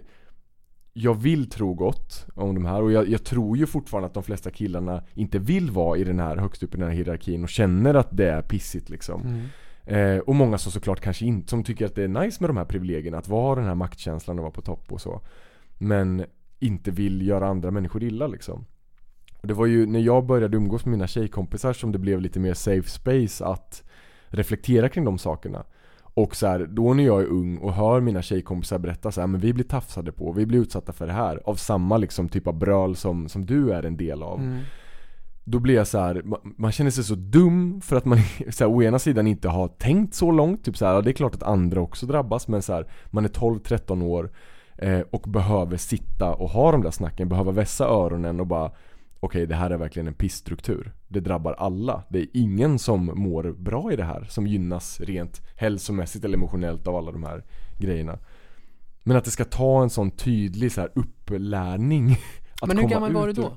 [0.92, 4.22] jag vill tro gott om de här och jag, jag tror ju fortfarande att de
[4.22, 7.48] flesta killarna inte vill vara i den här högst upp i den här hierarkin och
[7.48, 9.22] känner att det är pissigt liksom.
[9.22, 9.46] Mm.
[9.84, 12.56] Eh, och många som såklart kanske inte, som tycker att det är nice med de
[12.56, 15.20] här privilegierna, att vara den här maktkänslan och vara på topp och så.
[15.78, 16.24] Men
[16.58, 18.64] inte vill göra andra människor illa liksom.
[19.46, 22.54] Det var ju när jag började umgås med mina tjejkompisar som det blev lite mer
[22.54, 23.82] safe space att
[24.28, 25.64] reflektera kring de sakerna.
[26.18, 29.28] Och så här, då när jag är ung och hör mina tjejkompisar berätta så här,
[29.28, 31.40] men vi blir tafsade på, vi blir utsatta för det här.
[31.44, 34.40] Av samma liksom typ av bröl som, som du är en del av.
[34.40, 34.58] Mm.
[35.44, 38.18] Då blir jag så här, man, man känner sig så dum för att man
[38.50, 40.64] så här, å ena sidan inte har tänkt så långt.
[40.64, 43.24] Typ så här, ja, det är klart att andra också drabbas men så här, man
[43.24, 44.30] är 12-13 år
[44.78, 48.70] eh, och behöver sitta och ha de där snacken, behöver vässa öronen och bara
[49.26, 50.92] Okej, det här är verkligen en pissstruktur.
[51.08, 52.02] Det drabbar alla.
[52.08, 56.86] Det är ingen som mår bra i det här, som gynnas rent hälsomässigt eller emotionellt
[56.86, 57.44] av alla de här
[57.78, 58.18] grejerna.
[59.02, 62.10] Men att det ska ta en sån tydlig så här upplärning
[62.62, 63.56] att Men hur gammal var du ur- då?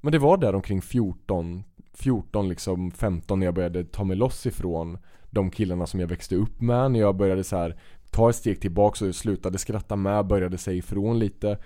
[0.00, 1.62] men det var där omkring 14,
[1.94, 4.98] 14 liksom 15 när jag började ta mig loss ifrån
[5.30, 6.90] de killarna som jag växte upp med.
[6.90, 10.76] När jag började så här ta ett steg tillbaka och slutade skratta med, började säga
[10.76, 11.58] ifrån lite.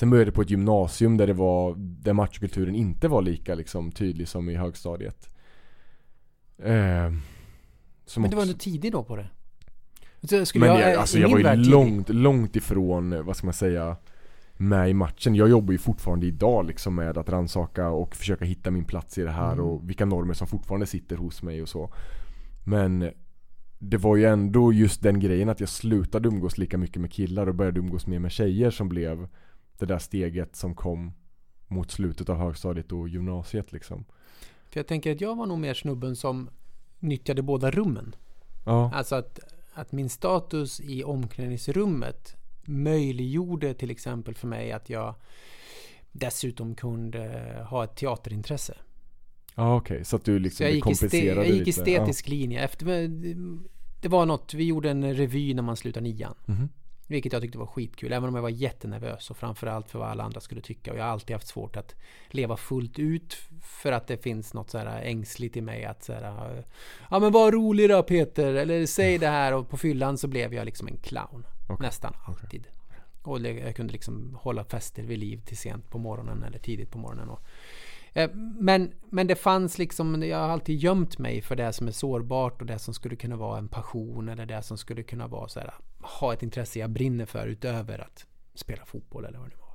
[0.00, 3.92] Sen började jag på ett gymnasium där det var, där machokulturen inte var lika liksom
[3.92, 5.28] tydlig som i högstadiet.
[6.58, 7.20] Eh, Men
[8.16, 10.46] du var också- ändå tidig då på det?
[10.46, 11.70] Skulle men jag, jag, alltså jag var ju värld tidig.
[11.70, 13.96] långt, långt ifrån, vad ska man säga,
[14.56, 15.34] med i matchen.
[15.34, 19.22] Jag jobbar ju fortfarande idag liksom med att rannsaka och försöka hitta min plats i
[19.22, 19.64] det här Mm.
[19.64, 21.92] och vilka normer som fortfarande sitter hos mig och så.
[22.64, 23.10] Men
[23.78, 27.46] det var ju ändå just den grejen att jag slutade umgås lika mycket med killar
[27.46, 29.28] och började umgås mer med tjejer som blev
[29.80, 31.12] det där steget som kom
[31.66, 34.04] mot slutet av högstadiet och gymnasiet liksom.
[34.70, 36.50] För jag tänker att jag var nog mer snubben som
[36.98, 38.14] nyttjade båda rummen.
[38.64, 39.38] Ja, Alltså att,
[39.74, 45.14] att min status i omklädningsrummet möjliggjorde till exempel för mig att jag
[46.12, 47.28] dessutom kunde
[47.70, 48.74] ha ett teaterintresse.
[49.54, 50.04] ja okej.
[50.04, 51.80] Så att du liksom jag gick, kompenserade jag gick lite.
[51.80, 52.64] estetisk linje.
[52.64, 53.08] Efter,
[54.00, 56.34] det var något, vi gjorde en revy när man slutade nian.
[56.46, 56.52] Ja.
[56.54, 56.68] Mhm.
[57.10, 60.24] Vilket jag tyckte var skitkul, även om jag var jättenervös och framförallt för vad alla
[60.24, 60.92] andra skulle tycka.
[60.92, 61.94] Och jag har alltid haft svårt att
[62.28, 66.12] leva fullt ut för att det finns något så här ängsligt i mig att så
[66.12, 66.64] här,
[67.10, 70.54] Ja men var rolig då Peter, eller säg det här och på fyllan så blev
[70.54, 71.46] jag liksom en clown.
[71.68, 72.66] Okej, Nästan alltid.
[73.22, 76.98] Och jag kunde liksom hålla fester vid liv till sent på morgonen eller tidigt på
[76.98, 77.28] morgonen.
[77.28, 77.40] Och,
[78.12, 81.92] eh, men, men det fanns liksom, jag har alltid gömt mig för det som är
[81.92, 85.48] sårbart och det som skulle kunna vara en passion eller det som skulle kunna vara
[85.48, 89.56] så här, ha ett intresse jag brinner för utöver att spela fotboll eller vad det
[89.56, 89.74] var.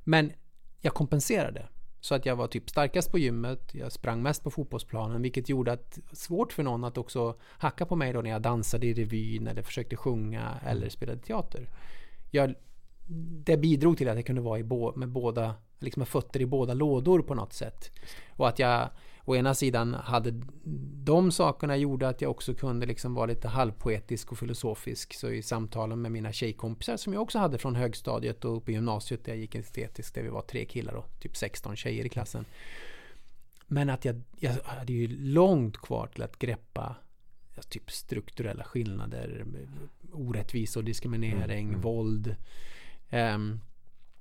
[0.00, 0.32] Men
[0.80, 1.68] jag kompenserade
[2.00, 5.72] så att jag var typ starkast på gymmet, jag sprang mest på fotbollsplanen, vilket gjorde
[5.72, 9.46] att svårt för någon att också hacka på mig då när jag dansade i revyn
[9.46, 11.68] eller försökte sjunga eller spelade teater.
[12.30, 12.54] Jag,
[13.44, 16.46] det bidrog till att jag kunde vara i bo, med båda, liksom med fötter i
[16.46, 17.90] båda lådor på något sätt.
[18.30, 18.88] Och att jag
[19.24, 20.34] å ena sidan hade
[21.04, 25.14] de sakerna gjorde att jag också kunde liksom vara lite halvpoetisk och filosofisk.
[25.14, 28.72] Så i samtalen med mina tjejkompisar som jag också hade från högstadiet och upp i
[28.72, 32.08] gymnasiet där jag gick estetiskt, där vi var tre killar och typ 16 tjejer i
[32.08, 32.44] klassen.
[33.66, 36.96] Men att jag, jag hade ju långt kvar till att greppa
[37.68, 39.44] typ strukturella skillnader,
[40.12, 41.80] orättvisor, diskriminering, mm.
[41.80, 42.36] våld.
[43.10, 43.60] Um,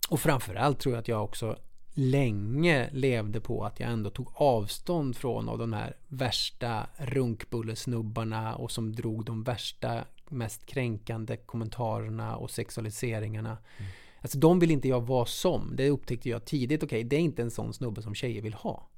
[0.10, 1.58] och framförallt tror jag att jag också
[2.00, 8.72] länge levde på att jag ändå tog avstånd från av de här värsta runkbullesnubbarna och
[8.72, 13.58] som drog de värsta, mest kränkande kommentarerna och sexualiseringarna.
[13.78, 13.92] Mm.
[14.22, 15.76] Alltså de vill inte jag vara som.
[15.76, 16.84] Det upptäckte jag tidigt.
[16.84, 18.90] Okej, okay, det är inte en sån snubbe som tjejer vill ha.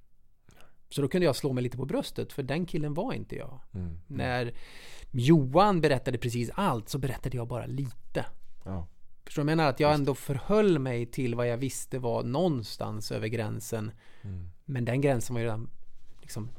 [0.90, 3.60] Så då kunde jag slå mig lite på bröstet, för den killen var inte jag.
[3.74, 3.86] Mm.
[3.88, 4.00] Mm.
[4.08, 4.54] När
[5.12, 8.26] Johan berättade precis allt så berättade jag bara lite.
[8.66, 8.88] Ja.
[9.26, 9.50] Förstår du?
[9.50, 13.92] Jag menar att jag ändå förhöll mig till vad jag visste var någonstans över gränsen.
[14.22, 14.50] Mm.
[14.66, 15.70] Men den gränsen var ju redan
[16.22, 16.50] liksom...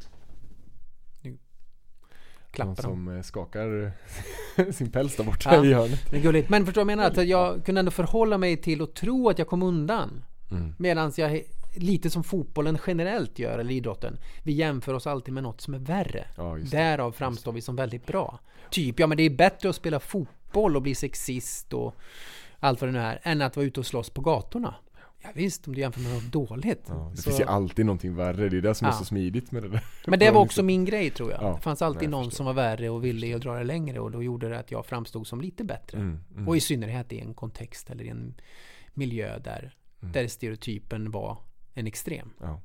[1.21, 1.39] Nu
[2.51, 3.17] klappar Någon som.
[3.17, 3.93] Eh, skakar
[4.73, 6.11] sin päls där borta ja, i hörnet.
[6.11, 6.49] Det är gulligt.
[6.49, 6.91] Men förstår du?
[6.91, 10.25] Jag menar att jag kunde ändå förhålla mig till och tro att jag kom undan.
[10.51, 10.75] Mm.
[10.79, 11.43] Medan jag
[11.75, 14.19] lite som fotbollen generellt gör, eller idrotten.
[14.43, 16.27] Vi jämför oss alltid med något som är värre.
[16.37, 18.39] Ja, Därav framstår vi som väldigt bra.
[18.71, 21.95] Typ, ja men det är bättre att spela fotboll och bli sexist och
[22.63, 24.75] allt vad det nu är, än att vara ute och slåss på gatorna.
[25.23, 26.85] Ja, visst, om du jämför med något dåligt.
[26.87, 27.23] Ja, det så...
[27.23, 28.93] finns ju alltid någonting värre, det är det som ja.
[28.95, 29.85] är så smidigt med det där.
[30.07, 31.43] Men det var också min grej tror jag.
[31.43, 34.23] Ja, det fanns alltid någon som var värre och ville dra det längre och då
[34.23, 35.99] gjorde det att jag framstod som lite bättre.
[35.99, 36.49] Mm, mm.
[36.49, 38.35] Och i synnerhet i en kontext eller i en
[38.95, 40.13] miljö där, mm.
[40.13, 41.39] där stereotypen var
[41.75, 42.31] en extrem.
[42.41, 42.61] Ja.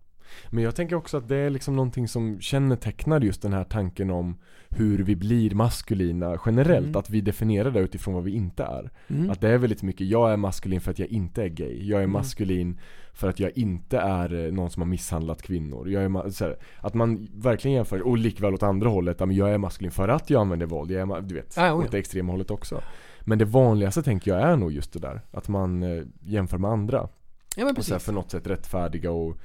[0.49, 4.09] Men jag tänker också att det är liksom någonting som kännetecknar just den här tanken
[4.09, 4.37] om
[4.69, 6.87] hur vi blir maskulina generellt.
[6.87, 6.99] Mm.
[6.99, 8.91] Att vi definierar det utifrån vad vi inte är.
[9.07, 9.29] Mm.
[9.29, 11.89] Att det är väldigt mycket, jag är maskulin för att jag inte är gay.
[11.89, 12.11] Jag är mm.
[12.11, 12.79] maskulin
[13.13, 15.89] för att jag inte är eh, någon som har misshandlat kvinnor.
[15.89, 19.91] Jag är här, att man verkligen jämför, och likväl åt andra hållet, jag är maskulin
[19.91, 20.91] för att jag använder våld.
[20.91, 22.81] Jag är, du vet, ah, åt det extrema hållet också.
[23.21, 25.21] Men det vanligaste tänker jag är nog just det där.
[25.31, 27.09] Att man eh, jämför med andra.
[27.55, 27.93] Ja, men precis.
[27.93, 29.37] och så för något sätt rättfärdiga och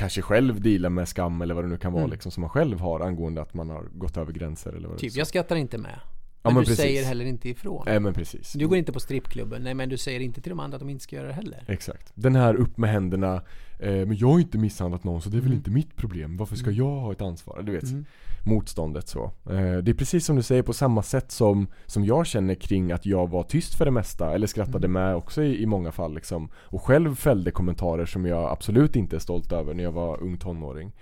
[0.00, 2.12] kanske själv dealar med skam eller vad det nu kan vara mm.
[2.12, 5.16] liksom som man själv har angående att man har gått över gränser eller vad Typ,
[5.16, 6.00] jag skrattar inte med.
[6.42, 6.84] Men, men du precis.
[6.84, 7.82] säger heller inte ifrån.
[7.86, 8.52] Nej men precis.
[8.52, 9.62] Du går inte på strippklubben.
[9.62, 11.64] Nej men du säger inte till de andra att de inte ska göra det heller.
[11.68, 12.12] Exakt.
[12.14, 13.42] Den här upp med händerna.
[13.78, 15.50] Eh, men jag har inte misshandlat någon så det är mm.
[15.50, 16.36] väl inte mitt problem.
[16.36, 16.78] Varför ska mm.
[16.78, 17.62] jag ha ett ansvar?
[17.62, 17.82] Du vet.
[17.82, 18.04] Mm.
[18.46, 19.24] Motståndet så.
[19.24, 22.92] Eh, det är precis som du säger på samma sätt som, som jag känner kring
[22.92, 24.34] att jag var tyst för det mesta.
[24.34, 24.92] Eller skrattade mm.
[24.92, 26.48] med också i, i många fall liksom.
[26.54, 30.38] Och själv fällde kommentarer som jag absolut inte är stolt över när jag var ung
[30.38, 30.92] tonåring.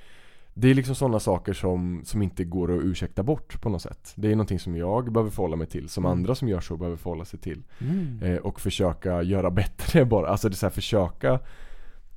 [0.61, 4.13] Det är liksom sådana saker som, som inte går att ursäkta bort på något sätt.
[4.15, 6.19] Det är någonting som jag behöver förhålla mig till, som mm.
[6.19, 7.63] andra som gör så behöver förhålla sig till.
[7.81, 8.23] Mm.
[8.23, 10.29] Eh, och försöka göra bättre bara.
[10.29, 11.41] Alltså det är så här, försöka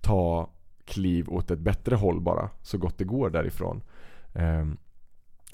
[0.01, 0.49] ta
[0.85, 3.81] kliv åt ett bättre håll bara, så gott det går därifrån.
[4.33, 4.67] Eh,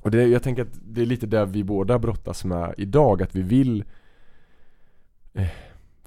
[0.02, 3.36] och det, jag tänker att det är lite där vi båda brottas med idag, att
[3.36, 3.84] vi vill
[5.34, 5.48] eh,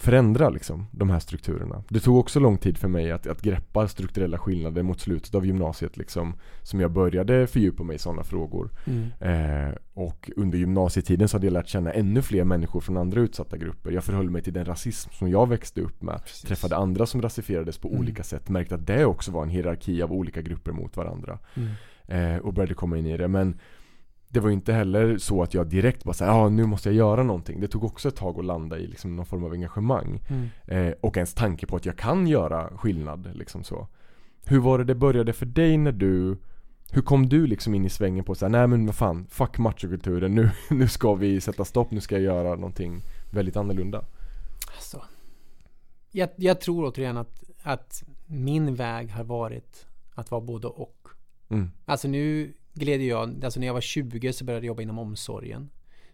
[0.01, 1.83] förändra liksom, de här strukturerna.
[1.89, 5.47] Det tog också lång tid för mig att, att greppa strukturella skillnader mot slutet av
[5.47, 8.71] gymnasiet liksom, som jag började fördjupa mig i sådana frågor.
[8.87, 9.11] Mm.
[9.21, 13.57] Eh, och under gymnasietiden så hade jag lärt känna ännu fler människor från andra utsatta
[13.57, 13.91] grupper.
[13.91, 16.21] Jag förhöll mig till den rasism som jag växte upp med.
[16.25, 16.43] Precis.
[16.43, 18.01] Träffade andra som rasifierades på mm.
[18.01, 18.49] olika sätt.
[18.49, 21.39] Märkte att det också var en hierarki av olika grupper mot varandra.
[21.55, 21.71] Mm.
[22.07, 23.29] Eh, och började komma in i det.
[23.29, 23.59] Men
[24.33, 27.23] det var inte heller så att jag direkt bara såhär, ja nu måste jag göra
[27.23, 27.61] någonting.
[27.61, 30.21] Det tog också ett tag att landa i liksom någon form av engagemang.
[30.29, 30.49] Mm.
[30.67, 33.89] Eh, och ens tanke på att jag kan göra skillnad liksom så.
[34.45, 36.37] Hur var det det började för dig när du
[36.93, 40.35] hur kom du liksom in i svängen på såhär, nej men vad fan, fuck machokulturen,
[40.35, 44.05] nu, nu ska vi sätta stopp, nu ska jag göra någonting väldigt annorlunda.
[44.75, 45.03] Alltså,
[46.11, 51.09] jag, jag tror återigen att, att min väg har varit att vara både och.
[51.49, 51.71] Mm.
[51.85, 55.71] Alltså nu gled jag, alltså när jag var 20 så började jag jobba inom omsorgen.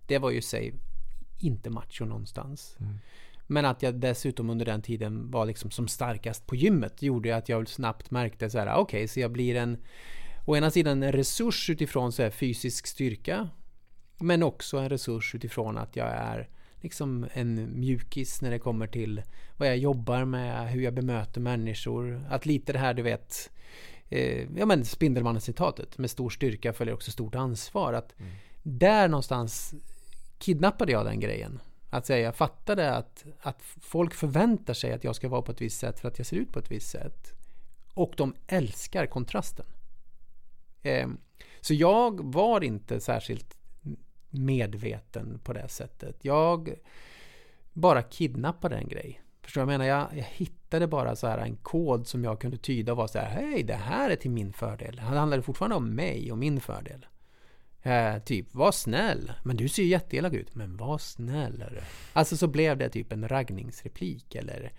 [0.07, 0.75] Det var ju sig
[1.39, 2.77] inte macho någonstans.
[2.81, 2.99] Mm.
[3.47, 7.49] Men att jag dessutom under den tiden var liksom som starkast på gymmet gjorde att
[7.49, 9.79] jag snabbt märkte så här, okej, okay, så jag blir en
[10.45, 13.49] å ena sidan en resurs utifrån så här fysisk styrka
[14.19, 16.49] men också en resurs utifrån att jag är
[16.81, 19.23] liksom en mjukis när det kommer till
[19.57, 22.27] vad jag jobbar med, hur jag bemöter människor.
[22.31, 23.51] Att lite det här du vet,
[24.11, 27.93] eh, ja men Spindelmannen-citatet, med stor styrka följer också stort ansvar.
[27.93, 28.33] Att mm.
[28.63, 29.75] Där någonstans
[30.39, 31.61] kidnappade jag den grejen.
[31.91, 35.61] Att säga, jag fattade att, att folk förväntar sig att jag ska vara på ett
[35.61, 37.33] visst sätt för att jag ser ut på ett visst sätt.
[37.95, 39.67] Och de älskar kontrasten.
[40.83, 41.09] Eh,
[41.61, 43.57] så jag var inte särskilt
[44.31, 46.25] medveten på det sättet.
[46.25, 46.75] Jag
[47.73, 49.21] bara kidnappade en grej.
[49.47, 49.99] Förstår du vad jag menar?
[49.99, 53.19] Jag, jag, hittade bara så här en kod som jag kunde tyda och var så
[53.19, 54.97] här, hej, det här är till min fördel.
[54.97, 57.07] Det handlade fortfarande om mig och min fördel.
[57.83, 59.33] Eh, typ, var snäll.
[59.45, 60.55] Men du ser ju jätteelak ut.
[60.55, 61.83] Men var snällare.
[62.13, 64.73] Alltså så blev det typ en raggningsreplik eller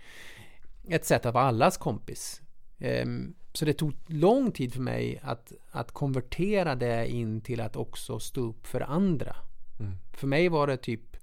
[0.87, 2.41] ett sätt att vara allas kompis.
[2.77, 3.05] Eh,
[3.53, 8.19] så det tog lång tid för mig att, att konvertera det in till att också
[8.19, 9.35] stå upp för andra.
[9.79, 9.93] Mm.
[10.13, 11.17] För mig var det typ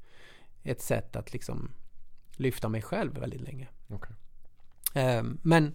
[0.63, 1.71] ett sätt att liksom
[2.37, 3.69] lyfta mig själv väldigt länge.
[3.89, 4.13] Okay.
[5.03, 5.75] Eh, men,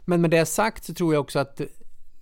[0.00, 1.60] men med det sagt så tror jag också att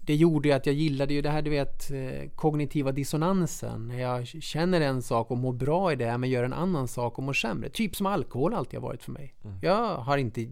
[0.06, 3.90] det gjorde att jag gillade ju det här, du vet, eh, kognitiva dissonansen.
[3.98, 7.24] Jag känner en sak och mår bra i det, men gör en annan sak och
[7.24, 7.68] mår sämre.
[7.68, 9.34] Typ som alkohol alltid har varit för mig.
[9.44, 9.58] Mm.
[9.62, 10.50] Jag har inte,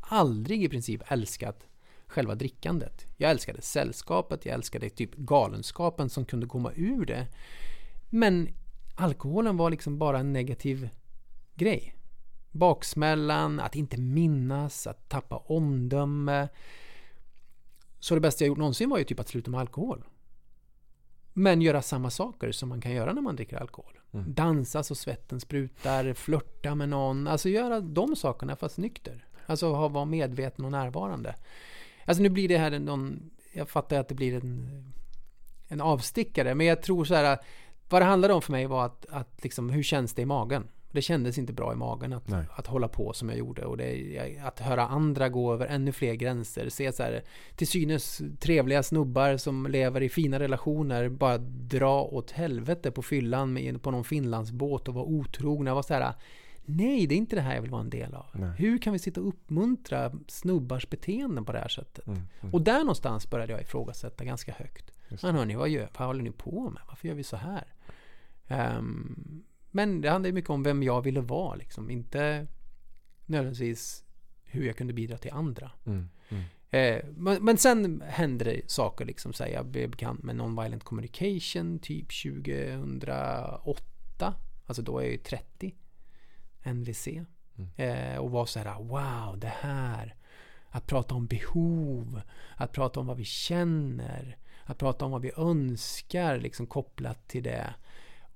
[0.00, 1.66] aldrig i princip älskat
[2.06, 3.06] själva drickandet.
[3.16, 7.26] Jag älskade sällskapet, jag älskade typ galenskapen som kunde komma ur det.
[8.10, 8.48] Men
[8.94, 10.88] alkoholen var liksom bara en negativ
[11.54, 11.94] grej.
[12.50, 16.48] Baksmällan, att inte minnas, att tappa omdöme.
[18.00, 20.04] Så det bästa jag gjort någonsin var ju typ att sluta med alkohol.
[21.32, 23.98] Men göra samma saker som man kan göra när man dricker alkohol.
[24.12, 24.34] Mm.
[24.34, 27.26] Dansa så svetten sprutar, flörta med någon.
[27.26, 29.26] Alltså göra de sakerna fast nykter.
[29.46, 31.34] Alltså ha, vara medveten och närvarande.
[32.04, 33.30] Alltså nu blir det här någon...
[33.52, 34.84] Jag fattar att det blir en,
[35.68, 36.54] en avstickare.
[36.54, 37.38] Men jag tror så här...
[37.88, 40.68] Vad det handlade om för mig var att, att liksom, hur känns det i magen?
[40.92, 43.64] Det kändes inte bra i magen att, att hålla på som jag gjorde.
[43.64, 46.68] Och det, att höra andra gå över ännu fler gränser.
[46.68, 47.22] Se så här,
[47.56, 53.52] till synes trevliga snubbar som lever i fina relationer bara dra åt helvete på fyllan
[53.52, 55.74] med, på någon Finlandsbåt och vara otrogna.
[55.74, 56.14] Var så här,
[56.64, 58.26] nej, det är inte det här jag vill vara en del av.
[58.32, 58.50] Nej.
[58.58, 62.06] Hur kan vi sitta och uppmuntra snubbars beteenden på det här sättet?
[62.06, 62.54] Mm, mm.
[62.54, 64.92] Och där någonstans började jag ifrågasätta ganska högt.
[65.22, 66.82] Men hörni, vad, gör, vad håller ni på med?
[66.88, 67.64] Varför gör vi så här?
[68.78, 71.90] Um, men det handlar mycket om vem jag ville vara, liksom.
[71.90, 72.46] inte
[73.26, 74.04] nödvändigtvis
[74.44, 75.70] hur jag kunde bidra till andra.
[75.86, 76.44] Mm, mm.
[76.70, 80.84] Eh, men, men, sen hände det saker, liksom, så här, jag blev bekant med Nonviolent
[80.84, 84.34] Communication typ 2008.
[84.66, 85.74] Alltså då är jag ju 30.
[86.62, 87.08] NVC.
[87.08, 87.26] Mm.
[87.76, 90.14] Eh, och var så här, wow, det här.
[90.68, 92.20] Att prata om behov,
[92.56, 97.42] att prata om vad vi känner, att prata om vad vi önskar, liksom kopplat till
[97.42, 97.74] det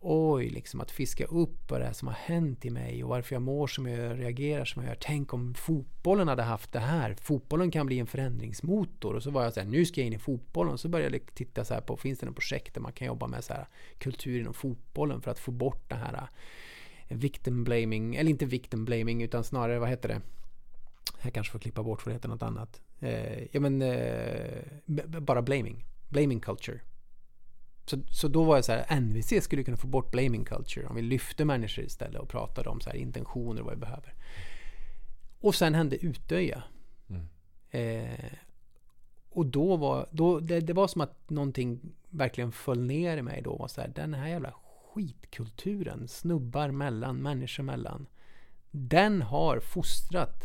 [0.05, 3.35] oj, liksom att fiska upp vad det är som har hänt i mig och varför
[3.35, 4.99] jag mår som jag reagerar som jag gör.
[5.01, 7.17] Tänk om fotbollen hade haft det här.
[7.21, 9.15] Fotbollen kan bli en förändringsmotor.
[9.15, 10.73] Och så var jag så här, nu ska jag in i fotbollen.
[10.73, 13.07] Och så började jag titta så här på, finns det något projekt där man kan
[13.07, 13.67] jobba med så här
[13.99, 16.29] kultur inom fotbollen för att få bort det här
[17.09, 20.21] eh, victim blaming, eller inte victim blaming utan snarare, vad heter det?
[21.23, 22.81] Jag kanske får klippa bort för det heter något annat.
[23.01, 25.85] Eh, ja men, eh, bara blaming.
[26.09, 26.81] Blaming culture.
[27.85, 30.97] Så, så då var jag så här, NVC skulle kunna få bort blaming culture om
[30.97, 34.15] vi lyfte människor istället och pratade om så här intentioner och vad vi behöver.
[35.41, 36.63] Och sen hände Utöja.
[37.09, 37.27] Mm.
[37.71, 38.33] Eh,
[39.31, 43.43] och då var då, det, det, var som att någonting verkligen föll ner i mig
[43.43, 43.57] då.
[43.57, 44.55] Var så här, den här jävla
[44.95, 48.07] skitkulturen, snubbar mellan, människor mellan.
[48.71, 50.45] Den har fostrat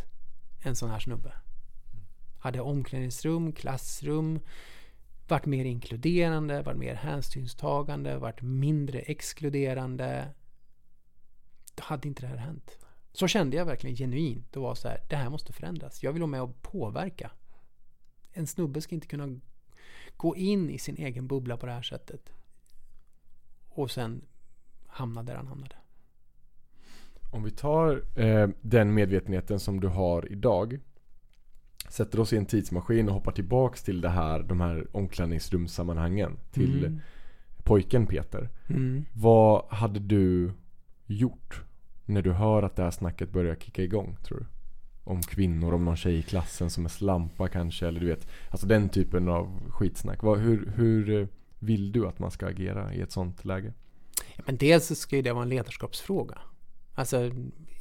[0.63, 1.29] en sån här snubbe.
[1.29, 2.05] Mm.
[2.39, 4.39] Hade omklädningsrum, klassrum,
[5.29, 10.27] varit mer inkluderande, varit mer hänsynstagande, varit mindre exkluderande.
[11.75, 12.77] Då hade inte det här hänt.
[13.11, 14.53] Så kände jag verkligen genuint.
[14.53, 16.03] Det var så här, det här måste förändras.
[16.03, 17.31] Jag vill vara med och påverka.
[18.31, 19.39] En snubbe ska inte kunna
[20.17, 22.33] gå in i sin egen bubbla på det här sättet.
[23.69, 24.21] Och sen
[24.87, 25.75] hamna där han hamnade.
[27.31, 30.79] Om vi tar eh, den medvetenheten som du har idag
[31.87, 36.37] sätter oss i en tidsmaskin och hoppar tillbaks till det här, de här omklädningsrumssammanhangen.
[36.51, 36.99] Till mm.
[37.63, 38.49] pojken Peter.
[38.69, 39.05] Mm.
[39.13, 40.51] Vad hade du
[41.05, 41.63] gjort
[42.05, 44.45] när du hör att det här snacket börjar kicka igång tror du?
[45.03, 48.67] Om kvinnor, om någon tjej i klassen som är slampa kanske eller du vet Alltså
[48.67, 50.23] den typen av skitsnack.
[50.23, 51.27] Vad, hur, hur
[51.59, 53.73] vill du att man ska agera i ett sånt läge?
[54.35, 56.37] Ja, men dels ska ju det vara en ledarskapsfråga.
[56.95, 57.31] Alltså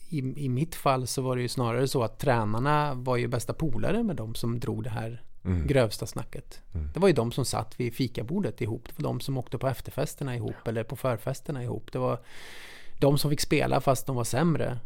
[0.09, 3.53] i, i mitt fall så var det ju snarare så att tränarna var ju bästa
[3.53, 5.67] polare med de som drog det här mm.
[5.67, 6.63] grövsta snacket.
[6.75, 6.91] Mm.
[6.95, 8.89] Det var ju de som satt vid fikabordet ihop.
[8.97, 11.93] Det var de som åkte på efterfesterna ihop eller på förfesterna ihop.
[11.93, 12.21] Det var
[12.99, 14.79] de som fick spela fast de var sämre.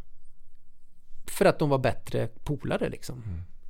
[1.27, 3.23] För att de var bättre polare liksom.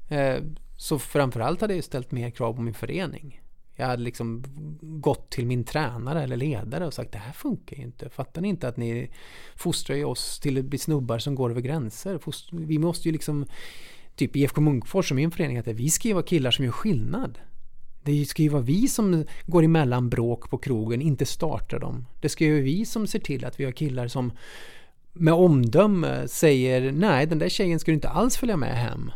[0.08, 0.42] Eh,
[0.76, 3.41] så framförallt hade jag ställt mer krav på min förening.
[3.74, 4.44] Jag hade liksom
[4.80, 8.10] gått till min tränare eller ledare och sagt det här funkar ju inte.
[8.10, 9.10] Fattar ni inte att ni
[9.56, 12.20] fostrar ju oss till att bli snubbar som går över gränser?
[12.52, 13.46] Vi måste ju liksom,
[14.16, 17.38] typ IFK Munkfors som min förening att vi ska ju vara killar som gör skillnad.
[18.04, 22.06] Det ska ju vara vi som går emellan bråk på krogen, inte startar dem.
[22.20, 24.32] Det ska ju vara vi som ser till att vi har killar som
[25.12, 29.10] med omdöme säger nej, den där tjejen ska du inte alls följa med hem.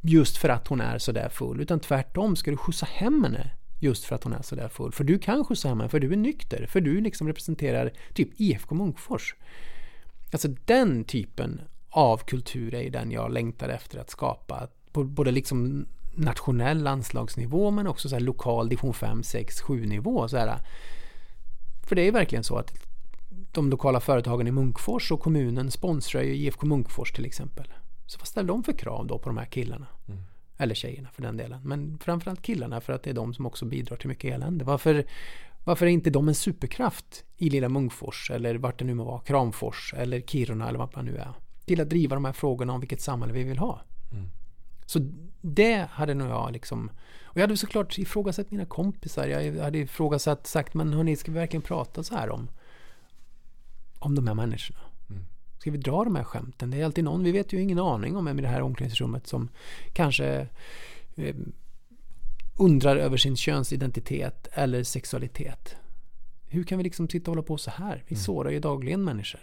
[0.00, 1.60] Just för att hon är sådär full.
[1.60, 3.50] Utan tvärtom ska du skjutsa hem henne
[3.84, 4.92] just för att hon är sådär full.
[4.92, 6.66] För du kan skjutsa hem henne, för du är nykter.
[6.66, 9.34] För du liksom representerar typ IFK Munkfors.
[10.32, 11.60] Alltså den typen
[11.90, 14.68] av kultur är ju den jag längtar efter att skapa.
[14.92, 20.28] På både liksom nationell landslagsnivå men också så här lokal division 5, 6, 7 nivå.
[20.28, 20.58] Så här.
[21.88, 22.72] För det är verkligen så att
[23.52, 27.72] de lokala företagen i Munkfors och kommunen sponsrar ju IFK Munkfors till exempel.
[28.06, 29.86] Så vad ställer de för krav då på de här killarna?
[30.08, 30.22] Mm.
[30.56, 31.60] Eller tjejerna för den delen.
[31.64, 34.64] Men framförallt killarna för att det är de som också bidrar till mycket elände.
[34.64, 35.04] Varför,
[35.64, 39.20] varför är inte de en superkraft i lilla Munkfors eller vart det nu må vara,
[39.20, 41.32] Kramfors eller Kiruna eller vart man nu är.
[41.64, 43.80] Till att driva de här frågorna om vilket samhälle vi vill ha.
[44.12, 44.28] Mm.
[44.86, 44.98] Så
[45.40, 46.90] det hade nog jag liksom
[47.22, 49.26] och jag hade såklart ifrågasatt mina kompisar.
[49.26, 52.48] Jag hade ifrågasatt, sagt men hörni, ska vi verkligen prata så här om
[53.98, 54.80] om de här människorna?
[55.64, 56.70] Ska vi dra de här skämten?
[56.70, 59.26] Det är alltid någon, vi vet ju ingen aning om vem i det här omklädningsrummet
[59.26, 59.48] som
[59.92, 60.46] kanske
[61.16, 61.34] eh,
[62.58, 65.76] undrar över sin könsidentitet eller sexualitet.
[66.46, 68.04] Hur kan vi liksom sitta och hålla på så här?
[68.08, 68.22] Vi Mm.
[68.22, 69.40] sårar ju dagligen människor.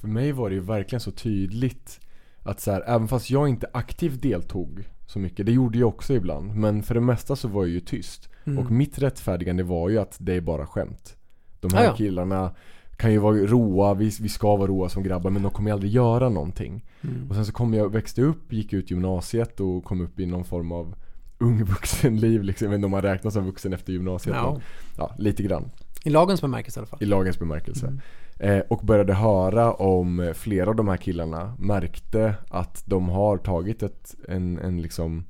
[0.00, 2.00] För mig var det ju verkligen så tydligt
[2.42, 6.14] att så här, även fast jag inte aktivt deltog så mycket, det gjorde jag också
[6.14, 8.28] ibland, men för det mesta så var jag ju tyst.
[8.44, 8.58] Mm.
[8.58, 11.16] Och mitt rättfärdigande var ju att det är bara skämt.
[11.60, 11.96] De här Ja, ja.
[11.96, 12.54] killarna
[12.96, 15.74] kan ju vara roa, vi, vi ska vara roa som grabbar men de kommer ju
[15.74, 16.84] aldrig göra någonting.
[17.00, 17.28] Mm.
[17.28, 20.44] Och sen så kom jag, växte upp, gick ut gymnasiet och kom upp i någon
[20.44, 20.94] form av
[21.38, 22.64] ung vuxenliv liksom.
[22.64, 24.36] Jag vet inte om man räknas som vuxen efter gymnasiet.
[24.42, 24.60] Men,
[24.96, 25.70] ja, lite grann.
[26.04, 27.02] I lagens bemärkelse i alla fall.
[27.02, 27.86] I lagens bemärkelse.
[27.86, 28.00] Mm.
[28.38, 33.82] Eh, och började höra om flera av de här killarna märkte att de har tagit
[33.82, 35.24] ett, en, en liksom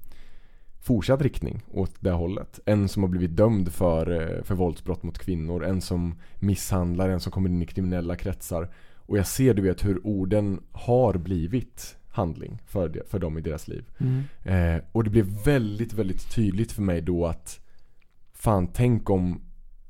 [0.85, 2.61] fortsatt riktning åt det hållet.
[2.67, 7.21] En som har blivit dömd för, eh, för våldsbrott mot kvinnor, en som misshandlar, en
[7.21, 8.69] som kommer in i kriminella kretsar.
[8.97, 13.41] Och jag ser du vet hur orden har blivit handling för, det, för dem i
[13.41, 13.85] deras liv.
[13.99, 14.23] Mm.
[14.43, 17.61] Eh, och det blev väldigt, väldigt tydligt för mig då att
[18.33, 19.41] Fan, tänk om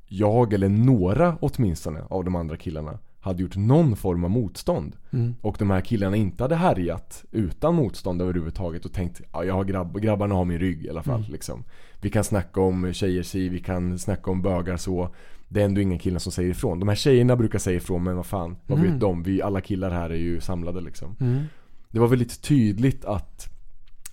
[0.07, 4.95] jag eller några åtminstone av de andra killarna hade gjort någon form av motstånd.
[5.13, 5.35] Mm.
[5.41, 9.63] Och de här killarna inte hade härjat utan motstånd överhuvudtaget och tänkt ja, jag har
[9.63, 11.19] grabb, grabbarna har min rygg i alla fall.
[11.19, 11.31] Mm.
[11.31, 11.63] Liksom.
[12.01, 15.09] Vi kan snacka om tjejer si, vi kan snacka om bögar så.
[15.47, 16.79] Det är ändå ingen killar som säger ifrån.
[16.79, 18.91] De här tjejerna brukar säga ifrån men vad fan, vad Mm.
[18.91, 19.23] vet de?
[19.23, 21.15] Vi, alla killar här är ju samlade liksom.
[21.19, 21.43] Mm.
[21.89, 23.49] Det var väldigt tydligt att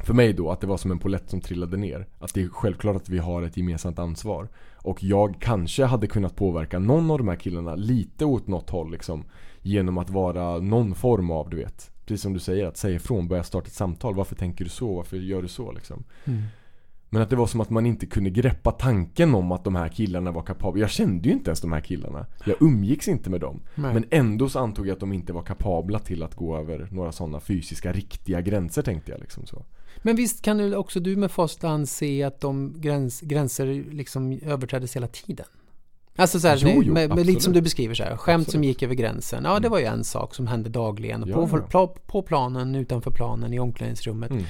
[0.05, 2.07] för mig då, att det var som en polett som trillade ner.
[2.19, 4.49] Att det är självklart att vi har ett gemensamt ansvar.
[4.83, 8.91] Och jag kanske hade kunnat påverka någon av de här killarna lite åt något håll
[8.91, 9.25] liksom.
[9.63, 11.91] Genom att vara någon form av, du vet.
[12.07, 14.15] Precis som du säger, att säga ifrån, börja starta ett samtal.
[14.15, 14.95] Varför tänker du så?
[14.95, 16.05] Varför gör du så liksom?
[16.25, 16.43] Mm.
[17.11, 19.89] Men att det var som att man inte kunde greppa tanken om att de här
[19.89, 20.81] killarna var kapabla.
[20.81, 22.27] Jag kände ju inte ens de här killarna.
[22.47, 23.61] Jag umgicks inte med dem.
[23.75, 23.95] Nej.
[23.95, 27.13] Men ändå så antog jag att de inte var kapabla till att gå över några
[27.13, 29.65] sådana fysiska, riktiga gränser tänkte jag liksom så.
[29.99, 34.97] Men visst kan du också du med fast se att de gräns, gränser liksom överträddes
[34.97, 35.47] hela tiden?
[36.17, 38.51] Alltså så här, Jo, jo, med, med lite som du beskriver så här, skämt som
[38.51, 38.67] Absolut.
[38.67, 39.45] gick över gränsen.
[39.45, 41.25] Ja, det var ju en sak som hände dagligen.
[41.27, 41.95] Ja, på, ja.
[42.07, 44.31] på, planen, utanför planen, i omklädningsrummet.
[44.31, 44.45] Mm.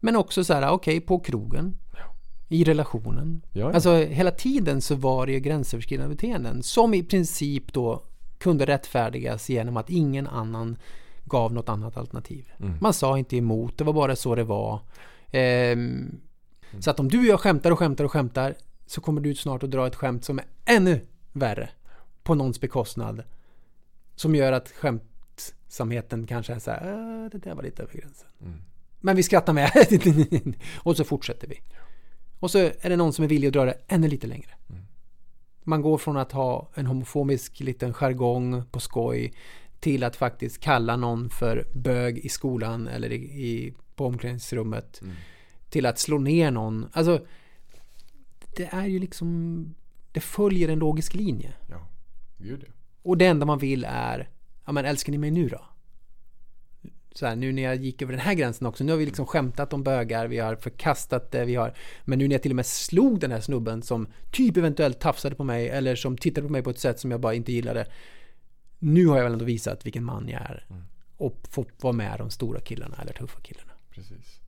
[0.00, 1.76] Men också så här, okej, på krogen.
[2.48, 3.42] I relationen.
[3.52, 3.72] Ja, ja.
[3.72, 8.02] Alltså hela tiden så var det ju gränsöverskridande beteenden som i princip då
[8.38, 10.76] kunde rättfärdigas genom att ingen annan
[11.26, 12.52] gav något annat alternativ.
[12.60, 12.74] Mm.
[12.80, 14.80] Man sa inte emot, det var bara så det var.
[15.30, 16.20] Ehm,
[16.80, 18.54] Så att om du och jag skämtar och skämtar och skämtar
[18.86, 21.00] så kommer du snart att dra ett skämt som är ännu
[21.32, 21.68] värre
[22.22, 23.22] på någons bekostnad.
[24.14, 26.86] Som gör att skämtsamheten kanske är så här,
[27.24, 28.28] "Äh, det där var lite över gränsen.
[28.42, 28.58] Mm.
[29.00, 29.70] Men vi skrattar med.
[30.76, 31.60] och så fortsätter vi.
[32.40, 34.50] Och så är det någon som är villig att dra det ännu lite längre.
[34.70, 34.82] Mm.
[35.64, 39.32] Man går från att ha en homofobisk liten jargong på skoj
[39.86, 45.00] till att faktiskt kalla någon för bög i skolan eller i, i, på omklädningsrummet.
[45.02, 45.14] Mm.
[45.70, 46.86] Till att slå ner någon.
[46.92, 47.26] Alltså,
[48.56, 49.74] det är ju liksom,
[50.12, 51.52] det följer en logisk linje.
[51.70, 51.88] Ja,
[52.38, 52.72] gud ja.
[53.02, 54.28] Och det enda man vill är,
[54.64, 55.60] ja men älskar ni mig nu då?
[57.12, 59.26] Så här, nu när jag gick över den här gränsen också, nu har vi liksom
[59.26, 61.74] skämtat om bögar, vi har förkastat det, vi har,
[62.04, 65.34] men nu när jag till och med slog den här snubben som typ eventuellt tafsade
[65.34, 67.86] på mig eller som tittade på mig på ett sätt som jag bara inte gillade.
[68.78, 70.66] Nu har jag väl ändå visat vilken man jag är.
[70.70, 70.82] Mm.
[71.16, 73.72] Och fått vara med de stora killarna eller tuffa killarna.
[73.90, 74.40] Precis.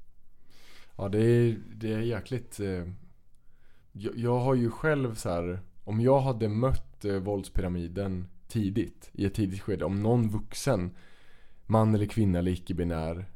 [0.96, 2.60] Ja, det är, det är jäkligt...
[2.60, 2.84] Eh,
[3.92, 9.24] jag, jag har ju själv så här, om jag hade mött eh, våldspyramiden tidigt, i
[9.24, 10.90] ett tidigt skede, om någon vuxen,
[11.66, 13.26] man eller kvinna eller icke-binär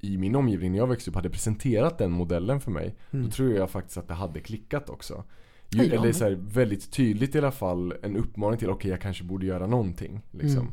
[0.00, 3.24] i min omgivning när jag växte upp hade presenterat den modellen för mig, Mm.
[3.24, 5.24] då tror jag faktiskt att det hade klickat också.
[5.72, 9.24] Ju, eller så här, väldigt tydligt i alla fall en uppmaning till, okej jag kanske
[9.24, 10.20] borde göra någonting.
[10.30, 10.72] Liksom.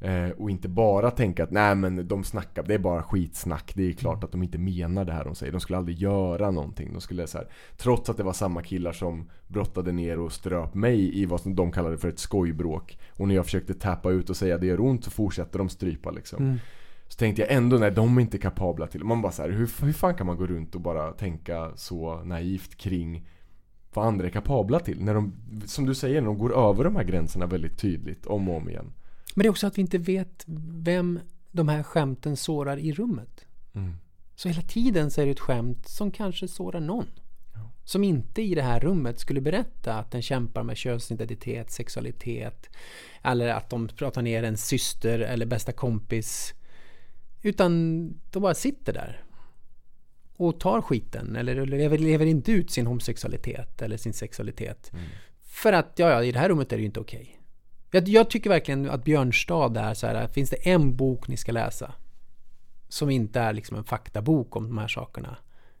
[0.00, 3.72] Eh, och inte bara tänka att nej men de snackar, det är bara skitsnack.
[3.74, 5.52] Det är klart att de inte menar det här de säger.
[5.52, 6.92] De skulle aldrig göra någonting.
[6.92, 10.74] De skulle så här, trots att det var samma killar som brottade ner och ströp
[10.74, 12.98] mig i vad som de kallade för ett skojbråk.
[13.10, 16.10] Och när jag försökte tappa ut och säga det gör ont så fortsätter de strypa
[16.10, 16.44] liksom.
[16.44, 16.58] Mm.
[17.08, 19.84] Så tänkte jag ändå, nej de är inte kapabla till Man bara så här, hur,
[19.84, 23.26] hur fan kan man gå runt och bara tänka så naivt kring
[23.96, 25.04] vad andra är kapabla till?
[25.04, 25.32] När de,
[25.66, 28.68] som du säger, när de går över de här gränserna väldigt tydligt om och om
[28.68, 28.92] igen.
[29.34, 31.20] Men det är också att vi inte vet vem
[31.50, 33.44] de här skämten sårar i rummet.
[33.74, 33.96] Mm.
[34.36, 37.06] Så hela tiden så är det ett skämt som kanske sårar någon.
[37.54, 37.70] Ja.
[37.84, 42.70] Som inte i det här rummet skulle berätta att den kämpar med könsidentitet, sexualitet.
[43.22, 46.54] Eller att de pratar ner en syster eller bästa kompis.
[47.42, 49.25] Utan de bara sitter där.
[50.36, 51.36] Och tar skiten.
[51.36, 54.92] Eller lever, lever inte ut sin homosexualitet eller sin sexualitet.
[55.42, 57.40] För att, ja, ja, i det här rummet är det ju inte okej.
[57.90, 61.52] Jag, jag tycker verkligen att Björnstad är så här, finns det en bok ni ska
[61.52, 61.94] läsa
[62.88, 65.36] som inte är liksom en faktabok om de här sakerna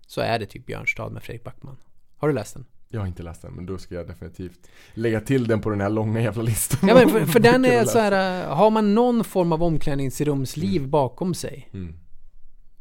[0.06, 1.76] så är det typ Björnstad med Fredrik Backman.
[2.16, 2.64] Har du läst den?
[2.88, 5.80] Jag har inte läst den, men då ska jag definitivt lägga till den på den
[5.80, 6.88] här långa jävla listan.
[6.88, 11.34] Ja men för, för den är så här, har man någon form av omklädningsrumsliv bakom
[11.34, 11.94] sig Mm.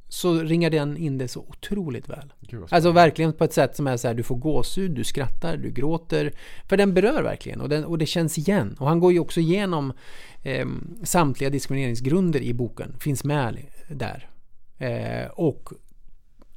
[0.08, 2.34] Så ringar den in det så otroligt väl.
[2.70, 5.72] Alltså verkligen på ett sätt som är så här, du får gåshud, du skrattar, du
[5.72, 6.34] gråter.
[6.70, 8.76] För den berör verkligen och, den, och det känns igen.
[8.80, 9.93] Och han går ju också igenom
[10.43, 10.68] eh,
[11.03, 13.58] samtliga diskrimineringsgrunder i boken, finns med
[13.89, 14.30] där.
[14.78, 15.70] Eh, och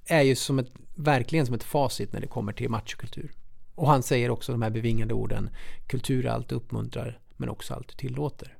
[0.06, 3.30] är ju som ett, verkligen som ett facit när det kommer till machokultur.
[3.74, 5.50] Och han säger också de här bevingade orden,
[5.86, 8.57] kultur är allt uppmuntrar, men också allt tillåter.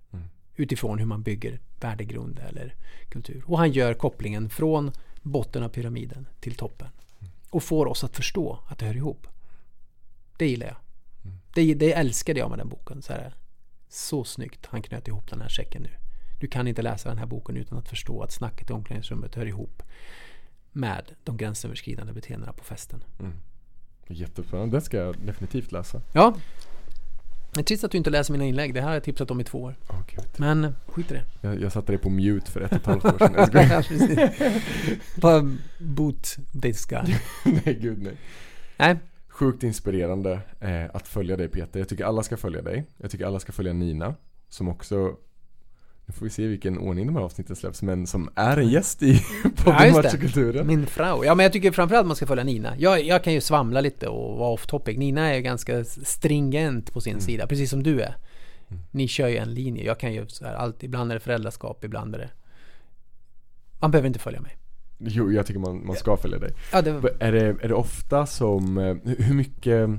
[0.58, 0.64] Mm.
[0.64, 2.74] Utifrån hur man bygger värdegrund eller
[3.08, 3.42] kultur.
[3.46, 4.92] Och han gör kopplingen från
[5.22, 6.88] botten av pyramiden till toppen.
[7.50, 9.26] Och får oss att förstå att det hör ihop.
[10.38, 10.76] Det gillar jag.
[11.54, 13.02] Det, det älskade jag med den boken.
[13.02, 13.34] Så, här,
[13.88, 15.90] så snyggt han knöt ihop den här säcken nu.
[16.40, 19.46] Du kan inte läsa den här boken utan att förstå att snacket i omklädningsrummet hör
[19.46, 19.82] ihop
[20.72, 23.04] med de gränsöverskridande beteendena på festen.
[24.08, 26.02] Jättespännande, den ska jag definitivt läsa.
[26.12, 26.36] Ja,
[27.52, 28.74] det är trist att du inte läser mina inlägg.
[28.74, 29.76] Det här har jag tipsat om i två år.
[30.06, 30.24] Gud.
[30.36, 31.24] Men skit i det.
[31.40, 33.34] Jag, jag satte det på mute för ett och ett halvt år sedan.
[33.36, 33.70] Jag skojar.
[33.70, 34.18] Ja, precis.
[35.16, 37.14] Bara boot this guy.
[37.64, 38.16] nej gud nej.
[38.76, 41.80] Nej, Sjukt inspirerande eh, att följa dig Peter.
[41.80, 42.84] Jag tycker alla ska följa dig.
[42.96, 44.14] Jag tycker alla ska följa Nina.
[44.48, 45.16] Som också,
[46.08, 49.02] nu får vi se vilken ordning de här avsnitten släpps, men som är en gäst
[49.02, 49.12] i
[49.44, 49.92] Ja, podden.
[49.92, 50.66] Machokulturen.
[50.66, 51.24] min frau.
[51.24, 52.74] Ja, men jag tycker framförallt man ska följa Nina.
[52.78, 54.96] Jag, jag kan ju svamla lite och vara off topic.
[54.98, 57.20] Nina är ju ganska stringent på sin Mm.
[57.20, 58.14] sida, precis som du är.
[58.90, 59.84] Ni kör ju en linje.
[59.84, 62.30] Jag kan ju så här, allt, ibland är det föräldraskap, ibland är det...
[63.78, 64.56] Man behöver inte följa mig.
[64.98, 66.52] Jo, jag tycker man, man ska följa dig.
[66.72, 66.90] Ja, det,
[67.20, 69.90] Är det, är det ofta som, eh, hur mycket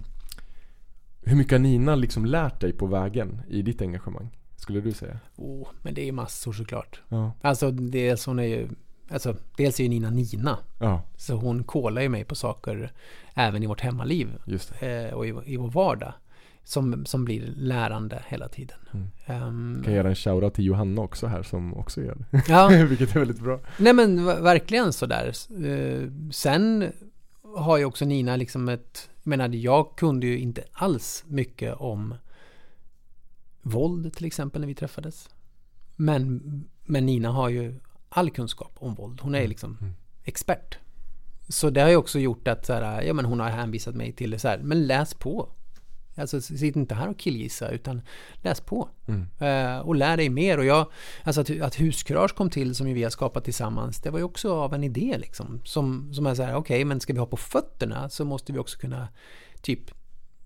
[1.22, 4.30] Hur mycket har Nina liksom lärt dig på vägen i ditt engagemang?
[4.70, 5.20] Skulle du säga?
[5.36, 7.02] oh, men det är massor såklart.
[7.10, 7.32] Ja.
[7.42, 8.68] Alltså, dels hon är ju...
[9.12, 10.58] Alltså, dels är ju Nina Nina.
[10.80, 12.92] Ja, Så hon kollar ju mig på saker
[13.34, 14.28] även i vårt hemmaliv
[14.80, 16.14] eh, och i, i vår vardag.
[16.64, 18.78] Som, som blir lärande hela tiden.
[18.94, 19.08] Mm.
[19.26, 22.44] Ehm, Kan göra en shoutout till Johanna också här som också gör det.
[22.48, 23.60] ja, Vilket är väldigt bra.
[23.78, 25.34] nej men ver- verkligen sådär.
[25.66, 26.92] Eh, sen
[27.56, 29.10] har ju också Nina liksom ett...
[29.24, 32.14] Jag menar, jag kunde ju inte alls mycket om
[33.62, 35.30] våld till exempel när vi träffades.
[35.96, 36.42] Men,
[36.86, 37.80] men Nina har ju
[38.10, 39.22] all kunskap om våld.
[39.22, 39.94] Hon är liksom Mm.
[40.24, 40.78] expert.
[41.48, 44.12] Så det har ju också gjort att så här, ja, men hon har hänvisat mig
[44.12, 45.50] till så här, men läs på.
[46.16, 48.02] Alltså sitt inte här och killgissa utan
[48.42, 48.90] läs på.
[49.08, 49.28] Mm.
[49.40, 50.58] Eh, och lär dig mer.
[50.58, 50.88] Och jag,
[51.24, 54.26] alltså att, att huskurage kom till som ju vi har skapat tillsammans, det var ju
[54.26, 55.62] också av en idé liksom.
[55.64, 58.60] Som, som är så här, okej, men ska vi ha på fötterna så måste vi
[58.60, 59.08] också kunna
[59.62, 59.92] typ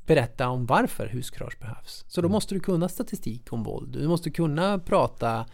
[0.06, 2.06] berätta om varför huskurage behövs.
[2.08, 3.94] Så då måste du kunna statistik om våld.
[3.94, 5.46] Du måste kunna prata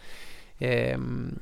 [0.58, 1.38] ehm,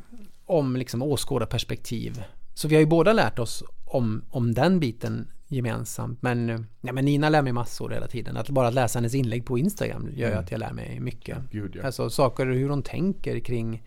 [0.47, 2.23] om liksom åskådarperspektiv.
[2.55, 6.23] Så vi har ju båda lärt oss om, om den biten gemensamt.
[6.23, 8.37] Men, eh, ja, men Nina lär mig massor hela tiden.
[8.37, 10.41] Att bara läsa hennes inlägg på Instagram gör Mm.
[10.41, 11.39] att jag lär mig mycket.
[11.51, 11.87] Gud ja.
[11.87, 13.83] Alltså saker, hur hon tänker kring...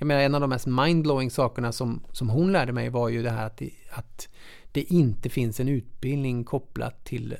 [0.00, 3.22] Jag menar en av de mest mindblowing sakerna som, som hon lärde mig var ju
[3.22, 4.28] det här att att
[4.72, 7.36] det inte finns en utbildning kopplat till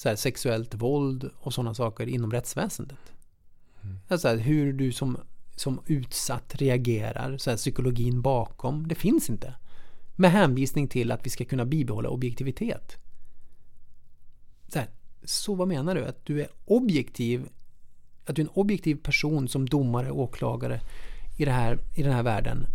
[0.00, 3.12] så här, sexuellt våld och sådana saker inom rättsväsendet.
[3.82, 3.98] Mm.
[4.08, 5.18] Alltså här, hur du som
[5.56, 9.54] som utsatt reagerar, så här, psykologin bakom, det finns inte.
[10.16, 12.96] Med hänvisning till att vi ska kunna bibehålla objektivitet.
[14.68, 14.88] Så, här,
[15.24, 16.04] så vad menar du?
[16.04, 17.48] Att du är objektiv
[18.24, 20.80] att du är en objektiv person som domare och åklagare
[21.38, 22.66] i, det här, i den här världen.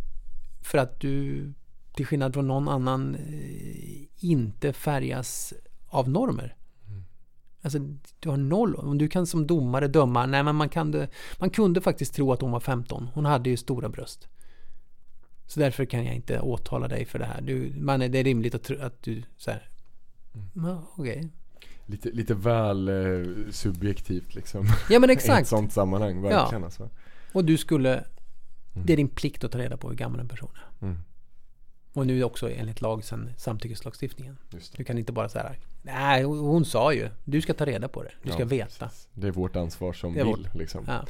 [0.63, 1.53] För att du,
[1.95, 5.53] till skillnad från någon annan, eh, inte färgas
[5.87, 6.55] av normer.
[7.65, 7.79] Alltså,
[8.19, 8.75] du har noll.
[8.75, 11.07] Om du kan som domare döma, nej men man, kan,
[11.39, 13.09] man kunde faktiskt tro att hon var 15.
[13.13, 14.27] Hon hade ju stora bröst.
[15.47, 17.41] Så därför kan jag inte åtala dig för det här.
[17.41, 19.69] Du, man, det är rimligt att, att du så här,
[20.55, 20.77] mm.
[20.95, 21.29] okej, okay.
[21.85, 24.65] Lite, lite väl eh, subjektivt liksom.
[24.89, 25.39] Ja men exakt.
[25.39, 26.65] I ett sånt sammanhang, verkligen ja.
[26.65, 26.89] alltså.
[27.33, 28.85] Och du skulle, mm.
[28.85, 30.85] det är din plikt att ta reda på hur gammal en person är.
[30.85, 30.97] Mm.
[31.95, 34.37] Och nu också enligt lag sen samtyckeslagstiftningen.
[34.77, 37.09] Du kan inte bara säga Nej, hon sa ju.
[37.23, 38.11] Du ska ta reda på det.
[38.23, 38.85] Du ska ja, veta.
[38.85, 39.07] Precis.
[39.13, 40.25] Det är vårt ansvar som vill.
[40.25, 40.83] Vårt, liksom.
[40.87, 41.05] Ja.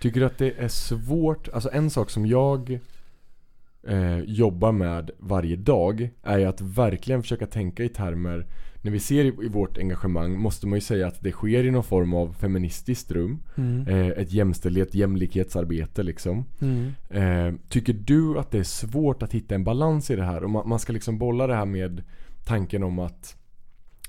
[0.00, 1.48] Tycker du att det är svårt?
[1.48, 2.80] Alltså en sak som jag
[3.88, 8.46] eh, jobbar med varje dag är ju att verkligen försöka tänka i termer
[8.84, 11.70] när vi ser i, i, vårt engagemang måste man ju säga att det sker i
[11.70, 13.38] någon form av feministiskt rum.
[13.56, 13.88] Mm.
[13.88, 16.44] Eh, ett jämställdhet, jämlikhetsarbete liksom.
[16.60, 16.92] Mm.
[17.10, 20.44] Eh, tycker du att det är svårt att hitta en balans i det här?
[20.44, 22.02] Och man, man, ska liksom bolla det här med
[22.44, 23.36] tanken om att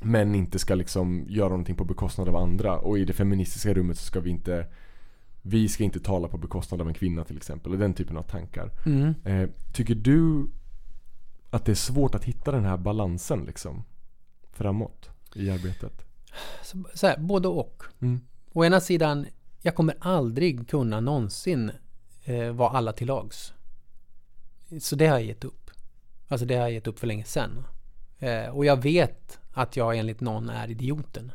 [0.01, 2.77] män inte ska liksom göra någonting på bekostnad av andra.
[2.77, 4.67] Och i det feministiska rummet så ska vi inte
[5.47, 7.71] vi ska inte tala på bekostnad av en kvinna till exempel.
[7.71, 8.71] Och den typen av tankar.
[8.85, 9.13] Mm.
[9.23, 10.47] Eh, tycker du
[11.49, 13.83] att det är svårt att hitta den här balansen liksom?
[14.55, 16.05] framåt i arbetet?
[16.63, 17.83] Så, så här, både och.
[17.99, 18.21] Mm.
[18.53, 19.25] Å ena sidan,
[19.61, 21.71] jag kommer aldrig kunna någonsin
[22.23, 23.53] eh, vara alla till lags.
[24.81, 25.71] Så det har jag gett upp.
[26.27, 27.63] Alltså det har jag gett upp för länge sedan.
[28.19, 31.31] Eh, och jag vet att jag enligt någon är idioten.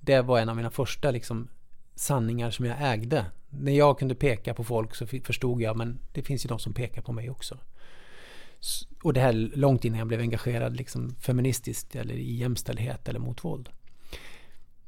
[0.00, 1.48] Det var en av mina första liksom,
[1.98, 3.26] sanningar som jag ägde.
[3.50, 6.72] När jag kunde peka på folk så förstod jag, men det finns ju de som
[6.72, 7.58] pekar på mig också
[9.02, 13.44] och det här långt innan jag blev engagerad liksom feministiskt eller i jämställdhet eller mot
[13.44, 13.68] våld.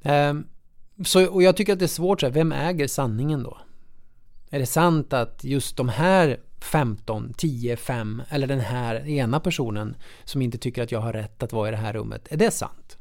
[0.03, 0.47] Ehm,
[1.05, 3.59] så, och jag tycker att det är svårt, så här, vem äger sanningen då?
[4.51, 9.97] Är det sant att just de här 15, 10, 5 eller den här ena personen
[10.25, 12.51] som inte tycker att jag har rätt att vara i det här rummet, är det
[12.51, 12.99] sant?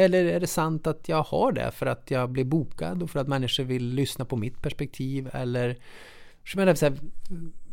[0.00, 3.20] Eller är det sant att jag har det för att jag blir bokad och för
[3.20, 5.76] att människor vill lyssna på mitt perspektiv eller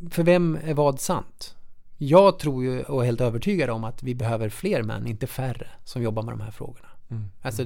[0.10, 1.56] för vem är vad sant?
[1.98, 5.68] Jag tror ju och är helt övertygad om att vi behöver fler män, inte färre,
[5.84, 6.88] som jobbar med de här frågorna.
[7.10, 7.30] Mm.
[7.42, 7.66] Alltså,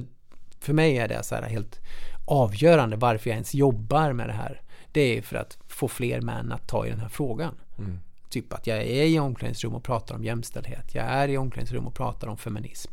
[0.60, 1.80] för mig är det så här helt
[2.24, 4.60] avgörande varför jag ens jobbar med det här.
[4.92, 7.54] Det är för att få fler män att ta i den här frågan.
[7.78, 7.98] Mm.
[8.28, 10.94] Typ att jag är i omklädningsrum och pratar om jämställdhet.
[10.94, 12.92] Jag är i omklädningsrum och pratar om feminism.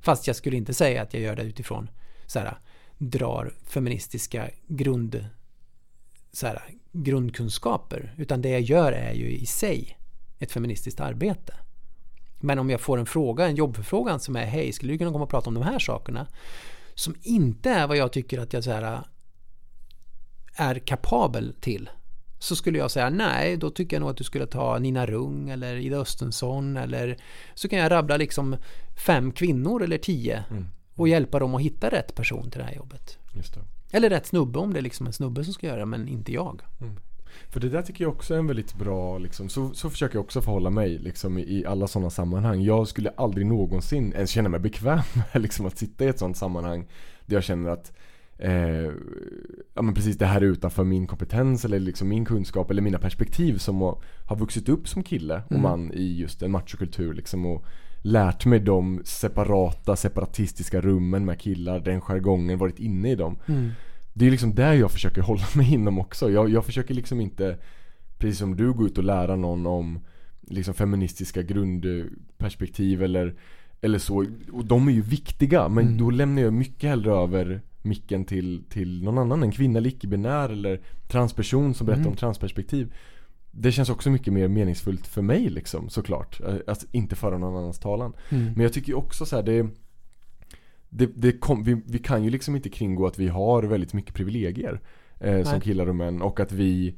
[0.00, 1.90] Fast jag skulle inte säga att jag gör det utifrån
[2.26, 2.58] så här,
[2.98, 5.26] drar feministiska grund,
[6.32, 8.14] så här, grundkunskaper.
[8.18, 9.98] Utan det jag gör är ju i sig
[10.38, 11.54] ett feministiskt arbete.
[12.40, 15.24] Men om jag får en fråga, en jobbförfrågan som är Hej, skulle du kunna komma
[15.24, 16.26] och prata om de här sakerna?
[16.94, 19.02] Som inte är vad jag tycker att jag så här,
[20.54, 21.90] är kapabel till.
[22.42, 25.50] Så skulle jag säga nej, då tycker jag nog att du skulle ta Nina Rung
[25.50, 27.16] eller Ida Östensson eller
[27.54, 28.56] så kan jag rabbla liksom
[29.06, 30.66] fem kvinnor eller tio mm.
[30.94, 33.18] och hjälpa dem att hitta rätt person till det här jobbet.
[33.32, 33.96] Det.
[33.96, 36.32] Eller rätt snubbe om det är liksom en snubbe som ska göra det men inte
[36.32, 36.62] jag.
[36.80, 36.96] Mm.
[37.48, 40.24] För det där tycker jag också är en väldigt bra, liksom, så, så försöker jag
[40.24, 42.62] också förhålla mig liksom, i alla sådana sammanhang.
[42.62, 45.00] Jag skulle aldrig någonsin ens känna mig bekväm
[45.32, 46.86] med liksom, att sitta i ett sådant sammanhang
[47.26, 47.92] där jag känner att
[48.40, 48.92] eh,
[49.74, 52.98] ja, men precis det här är utanför min kompetens eller liksom min kunskap eller mina
[52.98, 53.80] perspektiv som
[54.26, 55.62] har vuxit upp som kille och mm.
[55.62, 57.64] man i just en machokultur liksom, och
[58.02, 63.38] lärt mig de separata, separatistiska rummen med killar, den jargongen, varit inne i dem.
[63.46, 63.70] Mm.
[64.12, 66.30] Det är liksom där jag försöker hålla mig inom också.
[66.30, 67.58] Jag, jag försöker liksom inte,
[68.18, 70.00] precis som du, gå ut och lära någon om
[70.40, 73.34] liksom feministiska grundperspektiv eller,
[73.80, 74.26] eller så.
[74.52, 75.98] Och de är ju viktiga, men mm.
[75.98, 79.42] då lämnar jag mycket hellre över micken till, till någon annan.
[79.42, 82.10] En kvinna eller icke-binär eller transperson som berättar mm.
[82.10, 82.94] om transperspektiv.
[83.50, 86.40] Det känns också mycket mer meningsfullt för mig liksom såklart.
[86.66, 88.12] Att inte föra någon annans talan.
[88.28, 88.44] Mm.
[88.44, 89.66] Men jag tycker också så här, det
[90.90, 94.14] det, det kom, vi, vi, kan ju liksom inte kringgå att vi har väldigt mycket
[94.14, 94.80] privilegier
[95.18, 96.94] eh, som killar och män och att vi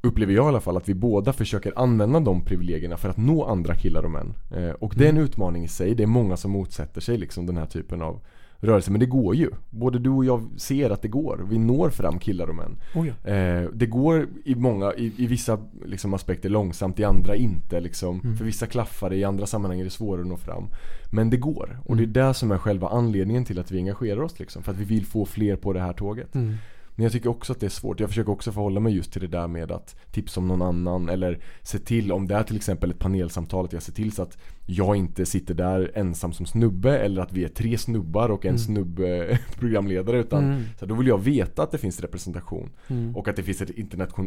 [0.00, 3.44] upplever jag i alla fall att vi båda försöker använda de privilegierna för att nå
[3.44, 4.34] andra killar och män.
[4.56, 5.24] Eh, och det är en mm.
[5.24, 5.94] utmaning i sig.
[5.94, 8.20] Det är många som motsätter sig liksom den här typen av
[8.60, 8.90] rörelse.
[8.90, 9.50] Men det går ju.
[9.70, 11.46] Både du och jag ser att det går.
[11.50, 12.76] Vi når fram killar och män.
[12.94, 13.30] Oh ja.
[13.32, 17.80] eh, det går i många, i, i vissa liksom, aspekter långsamt, i andra inte.
[17.80, 18.20] Liksom.
[18.20, 18.36] Mm.
[18.36, 20.68] För vissa klaffar det, i andra sammanhang är det svårare att nå fram.
[21.12, 21.80] Men det går.
[21.84, 22.12] Och mm.
[22.12, 24.38] det är det som är själva anledningen till att vi engagerar oss.
[24.38, 26.34] Liksom, för att vi vill få fler på det här tåget.
[26.34, 26.54] Mm.
[26.98, 28.00] Men jag tycker också att det är svårt.
[28.00, 31.08] Jag försöker också förhålla mig just till det där med att tipsa om någon annan
[31.08, 34.22] eller se till, om det är till exempel ett panelsamtal, att jag ser till så
[34.22, 38.44] att jag inte sitter där ensam som snubbe eller att vi är tre snubbar och
[38.44, 38.58] en Mm.
[38.58, 40.62] snubbe programledare utan Mm.
[40.78, 43.16] så då vill jag veta att det finns representation Mm.
[43.16, 43.70] och att det finns ett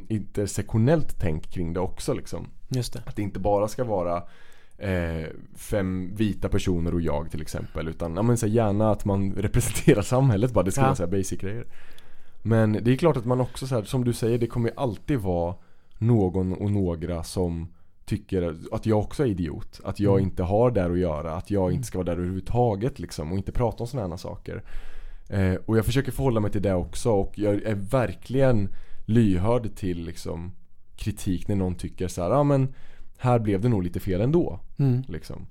[0.10, 2.48] intersektionellt tänk kring det också liksom.
[2.70, 3.02] Just det.
[3.06, 4.24] Att det inte bara ska vara
[4.78, 7.88] eh, fem vita personer och jag till exempel.
[7.88, 10.64] Utan ja, men, så gärna att man representerar samhället bara.
[10.66, 10.96] Det ska Ja.
[11.00, 11.66] vara basic grejer.
[12.42, 14.76] Men det är klart att man också så här, som du säger, det kommer ju
[14.78, 15.56] alltid vara
[15.98, 17.68] någon och några som
[18.06, 19.80] tycker att jag också är idiot.
[19.84, 20.24] Att jag Mm.
[20.30, 21.36] inte har där att göra.
[21.36, 21.76] Att jag Mm.
[21.76, 23.32] inte ska vara där överhuvudtaget liksom.
[23.32, 24.64] Och inte prata om sådana här saker.
[25.30, 27.12] Eh, och jag försöker förhålla mig till det också.
[27.12, 28.70] Och jag är verkligen
[29.06, 30.52] lyhörd till liksom
[30.96, 32.74] kritik när någon tycker så här, ja men
[33.18, 34.60] här blev det nog lite fel ändå.
[34.78, 35.04] Mm.
[35.08, 35.48] Liksom.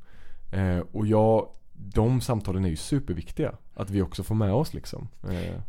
[0.52, 3.52] Eh, och jag, de samtalen är ju superviktiga.
[3.74, 5.08] Att vi också får med oss liksom.
[5.30, 5.60] Eh,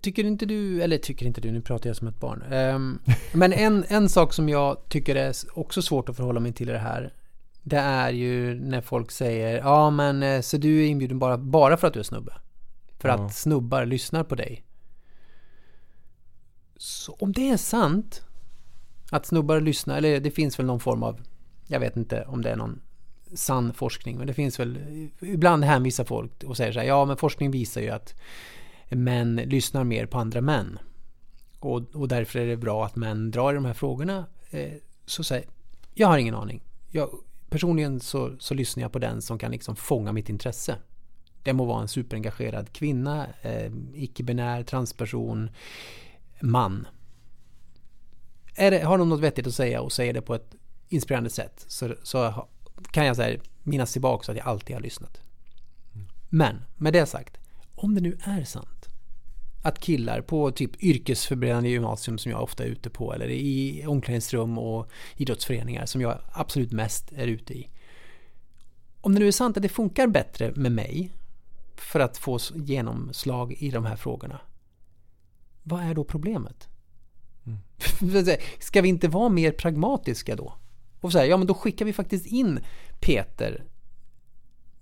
[0.00, 2.42] Tycker inte du, eller tycker inte du, nu pratar jag som ett barn.
[2.50, 2.98] Ehm,
[3.32, 6.72] men en, en sak som jag tycker är också svårt att förhålla mig till i
[6.72, 7.12] det här.
[7.62, 11.76] Det är ju när folk säger, ja men eh, så du är inbjuden bara, bara
[11.76, 12.32] för att du är snubbe.
[12.98, 13.14] För Ja.
[13.14, 14.64] att snubbar lyssnar på dig.
[16.76, 18.22] Så om det är sant,
[19.10, 21.20] att snubbar lyssnar, eller det finns väl någon form av,
[21.66, 22.80] jag vet inte om det är någon
[23.34, 24.78] sann forskning, men det finns väl,
[25.20, 28.14] ibland hänvisar folk och säger så här, ja men forskning visar ju att
[28.96, 30.78] män lyssnar mer på andra män.
[31.58, 34.26] Och, och därför är det bra att män drar i de här frågorna.
[34.50, 34.72] Eh,
[35.06, 35.46] så säger
[35.94, 36.62] jag har ingen aning.
[36.90, 37.10] Jag,
[37.50, 40.76] personligen så, så lyssnar jag på den som kan liksom fånga mitt intresse.
[41.42, 45.50] Det må vara en superengagerad kvinna, eh, icke-binär, transperson,
[46.40, 46.86] man.
[48.56, 50.54] Det, har de något vettigt att säga och säger det på ett
[50.88, 52.48] inspirerande sätt så, så
[52.90, 55.20] kan jag så här, minnas tillbaka så att jag alltid har lyssnat.
[56.28, 57.38] Men med det sagt,
[57.82, 58.88] om det nu är sant
[59.62, 64.58] att killar på typ yrkesförberedande gymnasium som jag ofta är ute på eller i omklädningsrum
[64.58, 67.70] och idrottsföreningar som jag absolut mest är ute i.
[69.00, 71.12] Om det nu är sant att det funkar bättre med mig
[71.76, 74.40] för att få genomslag i de här frågorna.
[75.62, 76.68] Vad är då problemet?
[78.58, 80.54] Ska vi inte vara mer pragmatiska då?
[81.00, 82.60] Och säga, ja men då skickar vi faktiskt in
[83.00, 83.64] Peter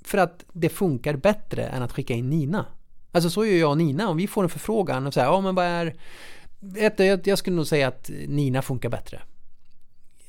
[0.01, 2.67] för att det funkar bättre än att skicka in Nina.
[3.13, 4.09] Alltså så gör jag och Nina.
[4.09, 5.95] Om vi får en förfrågan och säger, ja men vad är...
[6.77, 9.23] Ett, jag, jag skulle nog säga att Nina funkar bättre.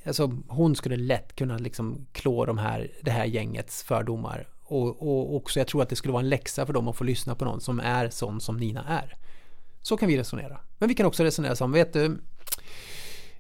[0.06, 4.48] Alltså hon skulle lätt kunna liksom klå de här, det här gängets fördomar.
[4.64, 7.04] Och, och också jag tror att det skulle vara en läxa för dem att få
[7.04, 9.16] lyssna på någon som är sån som Nina är.
[9.82, 10.60] Så kan vi resonera.
[10.78, 12.18] Men vi kan också resonera som, vet du,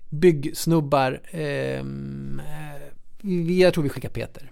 [0.10, 4.52] byggsnubbar, ehm, eh, jag tror vi skickar Peter.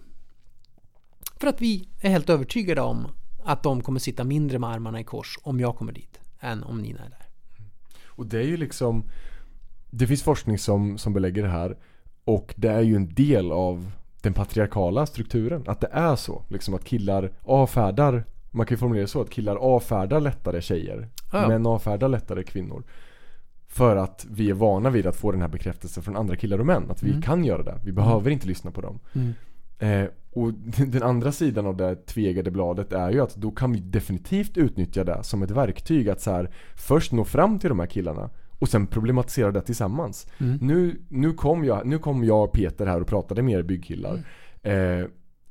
[1.40, 3.08] För att vi är helt övertygade om
[3.48, 6.82] att de kommer sitta mindre med armarna i kors om jag kommer dit än om
[6.82, 7.26] Nina är där.
[8.06, 9.04] Och det är ju liksom
[9.90, 11.78] Det finns forskning som, som belägger det här
[12.26, 13.92] Och det är ju en del av
[14.22, 19.02] den patriarkala strukturen Att det är så, liksom att killar avfärdar Man kan ju formulera
[19.02, 21.48] det så att killar avfärdar lättare tjejer Ja.
[21.48, 22.84] Män avfärdar lättare kvinnor
[23.68, 26.66] För att vi är vana vid att få den här bekräftelsen från andra killar och
[26.66, 27.22] män Att vi Mm.
[27.22, 29.34] kan göra det, vi behöver inte lyssna på dem Mm.
[29.80, 30.54] Eh, och
[30.88, 35.04] den andra sidan av det tvegade bladet är ju att då kan vi definitivt utnyttja
[35.04, 38.70] det som ett verktyg att så här, först nå fram till de här killarna och
[38.70, 40.28] sen problematisera det tillsammans.
[40.38, 40.58] Mm.
[40.62, 44.24] Nu, nu, kom jag, nu kom jag och Peter här och pratade med er byggkillar.
[44.64, 45.06] Eh,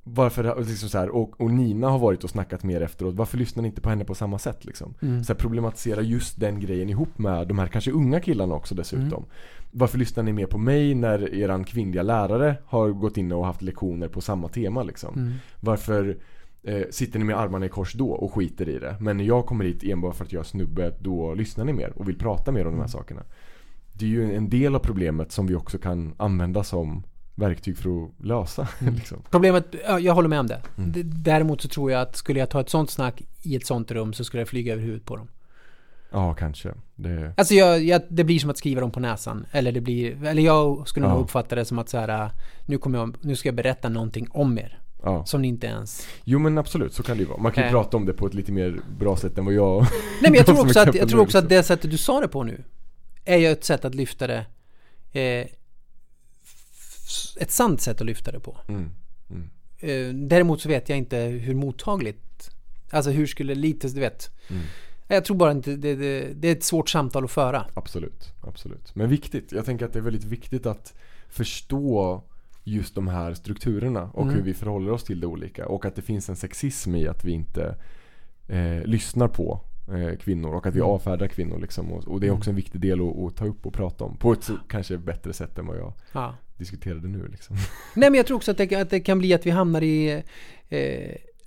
[0.09, 3.15] varför, liksom så här, och, och Nina har varit och snackat med er efteråt.
[3.15, 4.95] Varför lyssnar ni inte på henne på samma sätt liksom?
[5.03, 5.25] Mm.
[5.25, 9.07] Så här, problematisera just den grejen ihop med de här kanske unga killarna också dessutom.
[9.07, 9.25] Mm.
[9.71, 13.63] Varför lyssnar ni mer på mig när eran kvinnliga lärare har gått in och haft
[13.63, 15.15] lektioner på samma tema liksom?
[15.17, 15.33] Mm.
[15.61, 16.19] Varför
[16.63, 18.97] eh, sitter ni med armarna i kors då och skiter i det?
[19.01, 21.93] Men när jag kommer hit enbart för att jag är snubbe, då lyssnar ni mer
[21.97, 23.23] och vill prata mer om de här sakerna.
[23.93, 27.03] Det är ju en del av problemet som vi också kan använda som
[27.39, 28.69] verktyg för att lösa.
[28.97, 29.23] liksom.
[29.31, 30.63] Problemet, ja, jag håller med om det.
[30.79, 30.93] Mm.
[31.05, 34.13] Däremot så tror jag att skulle jag ta ett sånt snack i ett sånt rum
[34.13, 35.29] så skulle jag flyga över huvudet på dem.
[36.11, 36.73] Ja, kanske.
[36.95, 39.47] Det, Alltså jag, jag, det blir som att skriva dem på näsan.
[39.53, 41.23] Eller det blir, eller jag skulle nog Ja.
[41.23, 42.31] uppfatta det som att så här,
[42.67, 44.79] nu kommer jag, nu ska jag berätta någonting om er.
[45.03, 45.25] ja.
[45.27, 46.07] Som ni inte ens...
[46.25, 47.41] Jo men absolut, så kan det ju vara.
[47.41, 47.73] Man kan ju Eh.
[47.73, 49.81] prata om det på ett lite mer bra sätt än vad jag...
[49.83, 51.57] Nej men jag tror också, att, jag tror också att liksom.
[51.57, 52.63] det sättet du sa det på nu
[53.25, 54.47] är ju ett sätt att lyfta det
[55.21, 55.47] eh,
[57.41, 58.57] ett sant sätt att lyfta det på.
[58.69, 58.91] Mm.
[59.31, 59.51] Mm.
[59.79, 62.51] Eh, däremot så vet jag inte hur mottagligt
[62.91, 64.63] Alltså hur skulle lite, du vet Mm.
[65.09, 68.95] Jag tror bara inte, det, det, det är ett svårt samtal att föra Absolut, absolut.
[68.95, 69.53] Men viktigt.
[69.53, 70.95] Jag tänker att det är väldigt viktigt att
[71.29, 72.23] förstå
[72.65, 74.35] just de här strukturerna och Mm.
[74.35, 75.67] hur vi förhåller oss till det olika.
[75.69, 77.77] Och att det finns en sexism i att vi inte
[78.49, 80.91] eh, lyssnar på eh, kvinnor och att vi Mm.
[80.91, 81.93] avfärdar kvinnor liksom.
[81.93, 84.17] Och, det är också en viktig del att, att ta upp och prata om.
[84.17, 86.35] På ett kanske bättre sätt än vad jag Ja.
[86.59, 87.57] Diskuterade nu liksom.
[87.95, 90.23] Nej men jag tror också att det, att det kan bli att vi hamnar i,
[90.69, 90.81] eh,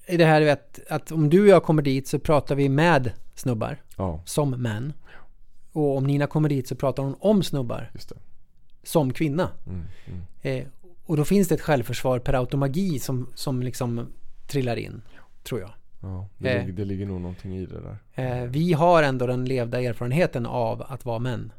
[0.07, 3.11] i det här vet, att om du och jag kommer dit så pratar vi med
[3.35, 4.93] snubbar, Ja, som män.
[5.71, 7.91] Och om Nina kommer dit så pratar hon om snubbar,
[8.83, 9.49] som kvinna.
[9.67, 10.21] Mm, mm.
[10.41, 10.67] Eh,
[11.05, 14.07] och då finns det ett självförsvar per automagi som, som liksom
[14.47, 15.01] trillar in,
[15.43, 15.69] tror jag.
[16.01, 16.59] Ja, det, Eh.
[16.65, 17.97] ligger, det ligger nog någonting i det där.
[18.43, 21.51] Eh, vi har ändå den levda erfarenheten av att vara män.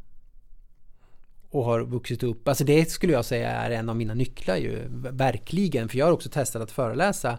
[1.51, 2.49] Och har vuxit upp.
[2.49, 4.85] Alltså det skulle jag säga är en av mina nycklar ju.
[5.11, 5.89] Verkligen.
[5.89, 7.39] För jag har också testat att föreläsa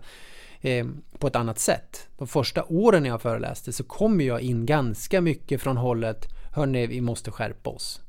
[0.62, 0.88] eh,
[1.20, 2.08] på ett annat sätt.
[2.18, 6.88] De första åren när jag föreläste så kom jag in ganska mycket från hållet Hörni,
[6.88, 8.02] vi måste skärpa oss.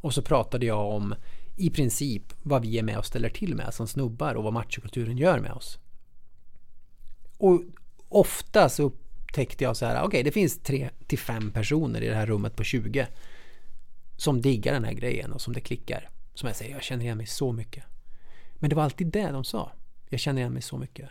[0.00, 1.14] Och så pratade jag om
[1.56, 5.18] i princip vad vi är med och ställer till med som snubbar och vad machokulturen
[5.18, 5.78] gör med oss.
[7.38, 7.62] Och
[8.08, 12.14] ofta så upptäckte jag så här, okej det finns tre till fem personer i det
[12.14, 13.06] här rummet på 20
[14.20, 16.08] som diggar den här grejen och som det klickar.
[16.34, 17.84] Som jag säger, jag känner igen mig så mycket.
[18.54, 19.72] Men det var alltid det de sa.
[20.08, 21.10] Jag känner igen mig så mycket.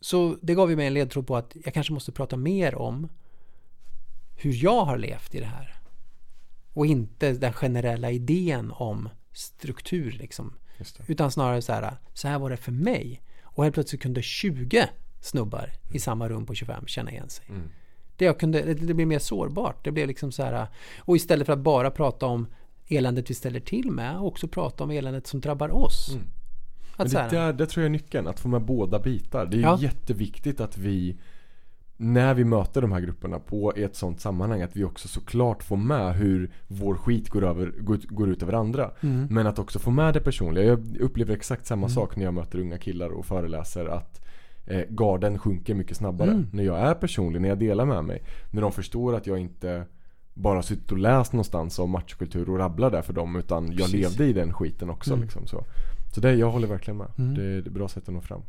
[0.00, 3.08] Så det gav ju mig en ledtråd på att jag kanske måste prata mer om
[4.36, 5.74] hur jag har levt i det här.
[6.72, 10.54] Och inte den generella idén om struktur liksom.
[11.06, 13.22] Utan snarare så här, så här var det för mig.
[13.42, 14.88] Och helt plötsligt kunde 20
[15.20, 17.46] snubbar i samma rum på 25 känna igen sig.
[17.48, 17.70] Mm.
[18.16, 19.84] Det, jag kunde, det, blev mer sårbart.
[19.84, 20.66] Det blev liksom så här,
[20.98, 22.46] och istället för att bara prata om
[22.88, 26.08] eländet vi ställer till med, också prata om eländet som drabbar oss.
[26.12, 26.24] Mm.
[26.96, 29.46] Att Men det, där, det tror jag är nyckeln, att få med båda bitar.
[29.46, 29.78] Det är Ja.
[29.80, 31.16] jätteviktigt att vi
[31.96, 35.76] när vi möter de här grupperna på ett sånt sammanhang att vi också såklart får
[35.76, 37.72] med hur vår skit går, över,
[38.08, 38.90] går, ut över andra.
[39.00, 39.26] Mm.
[39.30, 40.64] Men att också få med det personliga.
[40.64, 44.23] Jag upplever exakt samma sak när jag möter unga killar och föreläser att
[44.66, 46.30] eh, garden sjunker mycket snabbare.
[46.30, 46.46] Mm.
[46.52, 48.22] När jag är personlig, när jag delar med mig.
[48.50, 49.84] När de förstår att jag inte
[50.34, 53.36] bara suttit och läst någonstans om machokultur och rabblar där för dem.
[53.36, 53.94] Utan jag Precis.
[53.94, 55.12] levde i den skiten också.
[55.12, 55.22] Mm.
[55.22, 55.64] Liksom, så
[56.14, 57.06] så det, jag håller verkligen med.
[57.18, 57.34] Mm.
[57.34, 58.42] Det, är ett bra sätt att nå fram.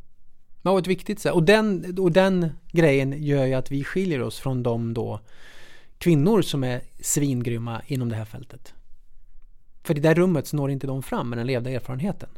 [0.62, 1.34] Ja, och ett viktigt sätt.
[1.34, 5.20] Och den, och den grejen gör ju att vi skiljer oss från de då
[5.98, 8.74] kvinnor som är svingrymma inom det här fältet.
[9.84, 12.30] För i det där rummet så når inte de fram med den levda erfarenheten.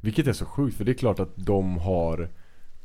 [0.00, 2.28] Vilket är så sjukt för det är klart att de har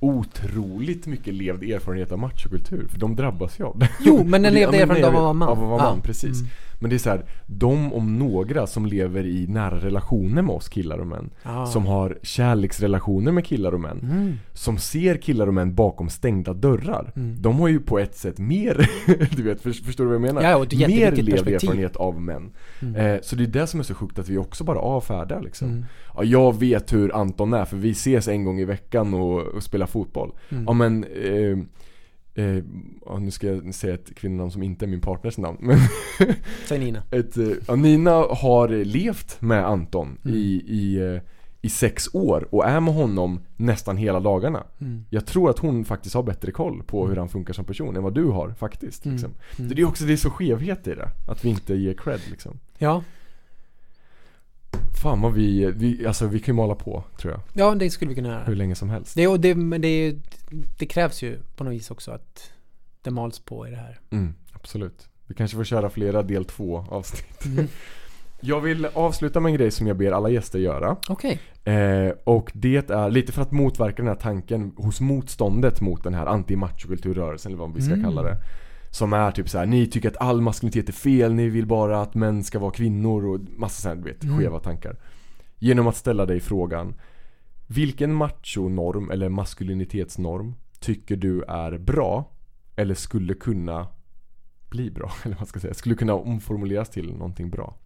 [0.04, 2.88] otroligt mycket levd erfarenhet av machokultur.
[2.90, 3.90] För de drabbas ju av det.
[4.00, 5.50] Jo, men den men erfarenheten av att vara man.
[5.50, 6.40] Av att vara man, precis.
[6.40, 6.52] Mm.
[6.84, 10.70] Men det är så här, de om några som lever i nära relationer med oss
[10.70, 11.30] killar och män.
[11.44, 11.66] Ja.
[11.66, 14.00] Som har kärleksrelationer med killar och män.
[14.04, 14.34] Mm.
[14.54, 17.12] Som ser killar och män bakom stängda dörrar.
[17.16, 17.42] Mm.
[17.42, 18.90] De har ju på ett sätt mer,
[19.36, 20.42] du vet, för, förstår du vad jag menar?
[20.42, 22.52] Ja, och mer levd erfarenhet av män.
[22.82, 22.96] Mm.
[22.96, 25.68] Eh, så det är det som är så sjukt att vi också bara avfärdar liksom.
[25.68, 25.86] Mm.
[26.16, 29.64] Ja, jag vet hur Anton är för vi ses en gång i veckan och, och
[29.64, 30.32] spelar fotboll.
[30.50, 30.64] Mm.
[30.68, 31.58] Ja men, eh,
[32.46, 32.64] eh,
[33.06, 35.58] ja, nu ska jag säga ett kvinnonamn som inte är min partners namn.
[35.62, 35.78] Men
[36.66, 37.04] Säg Nina.
[37.12, 40.38] ett, eh, ja, Nina har levt med Anton Mm.
[40.38, 41.22] i, i, eh,
[41.62, 44.64] i sex år och är med honom nästan hela dagarna.
[44.82, 45.06] Mm.
[45.10, 48.04] Jag tror att hon faktiskt har bättre koll på hur han funkar som person än
[48.04, 49.06] vad du har faktiskt.
[49.06, 49.16] Mm.
[49.16, 49.34] Liksom.
[49.60, 49.76] Mm.
[49.76, 51.10] Det är också det är så skevhet i det.
[51.28, 52.60] Att vi inte ger cred liksom.
[52.78, 53.04] Ja.
[55.04, 57.42] Fan vad vi, vi, alltså vi kan ju mala på tror jag.
[57.54, 58.44] ja, det skulle vi kunna göra.
[58.44, 59.16] Hur länge som helst.
[59.16, 60.16] Det, och det, men det,
[60.80, 62.52] det krävs ju på något vis också att
[63.02, 64.00] det mals på i det här.
[64.12, 65.08] Mm, absolut.
[65.28, 67.46] Vi kanske får köra flera del två avsnitt.
[67.46, 67.68] Mm.
[68.46, 70.96] Jag vill avsluta med en grej som jag ber alla gäster göra.
[71.10, 71.40] Okej.
[71.64, 76.14] Eh, och det är lite för att motverka den här tanken hos motståndet mot den
[76.14, 78.04] här anti-machokulturrörelsen eller vad vi ska Mm.
[78.06, 78.38] kalla det.
[78.94, 82.02] Som är typ så här: ni tycker att all maskulinitet är fel, ni vill bara
[82.02, 84.38] att män ska vara kvinnor och massa sådana du vet, Mm.
[84.38, 84.98] skeva tankar.
[85.60, 86.94] Genom att ställa dig frågan
[87.68, 92.32] Vilken machonorm eller maskulinitetsnorm tycker du är bra?
[92.76, 93.88] Eller skulle kunna
[94.70, 95.12] bli bra?
[95.24, 97.78] Eller vad man ska säga, skulle kunna omformuleras till någonting bra?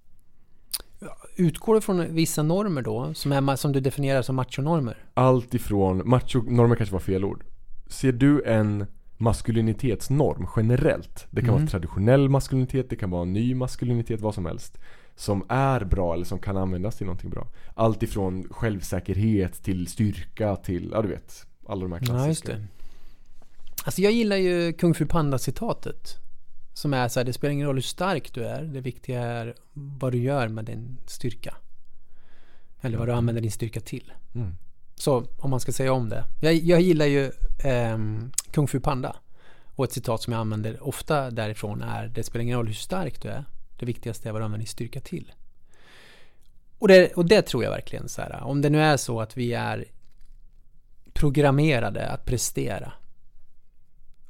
[1.36, 4.98] Utgår du från vissa normer då, som, är, som du definierar som machonormer?
[5.14, 7.44] Allt ifrån, macho-normer kanske var fel ord.
[7.88, 8.86] Ser du en
[9.18, 11.28] maskulinitetsnorm generellt?
[11.30, 11.62] Det kan Mm.
[11.62, 14.78] vara traditionell maskulinitet, det kan vara ny maskulinitet, vad som helst.
[15.16, 17.48] Som är bra eller som kan användas till någonting bra.
[17.76, 21.48] Allt ifrån självsäkerhet till styrka till, ja du vet.
[21.68, 22.22] Alla de här klassiska.
[22.24, 22.66] Ja, just det.
[23.86, 26.16] Alltså jag gillar ju Kung Fu Panda-citatet.
[26.74, 28.64] Som är så här, det spelar ingen roll hur stark du är.
[28.64, 31.56] Det viktiga är vad du gör med din styrka.
[32.82, 34.12] Eller vad du använder din styrka till.
[34.36, 34.56] Mm.
[35.00, 36.24] Så om man ska säga om det.
[36.42, 37.26] Jag, jag gillar ju
[37.64, 37.98] eh,
[38.52, 39.16] Kung Fu Panda.
[39.76, 43.22] Och ett citat som jag använder ofta därifrån är Det spelar ingen roll hur stark
[43.22, 43.46] du är.
[43.80, 45.34] Det viktigaste är vad du använder din styrka till.
[46.80, 48.44] Och det, och det tror jag verkligen så här.
[48.44, 49.86] Om det nu är så att vi är
[51.14, 52.94] programmerade att prestera.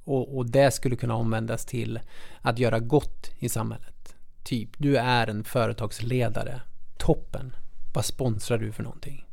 [0.03, 1.99] Och, och det skulle kunna omvändas till
[2.41, 4.15] att göra gott i samhället.
[4.43, 6.61] Typ, du är en företagsledare.
[6.97, 7.55] Toppen.
[7.93, 9.26] Vad sponsrar du för någonting?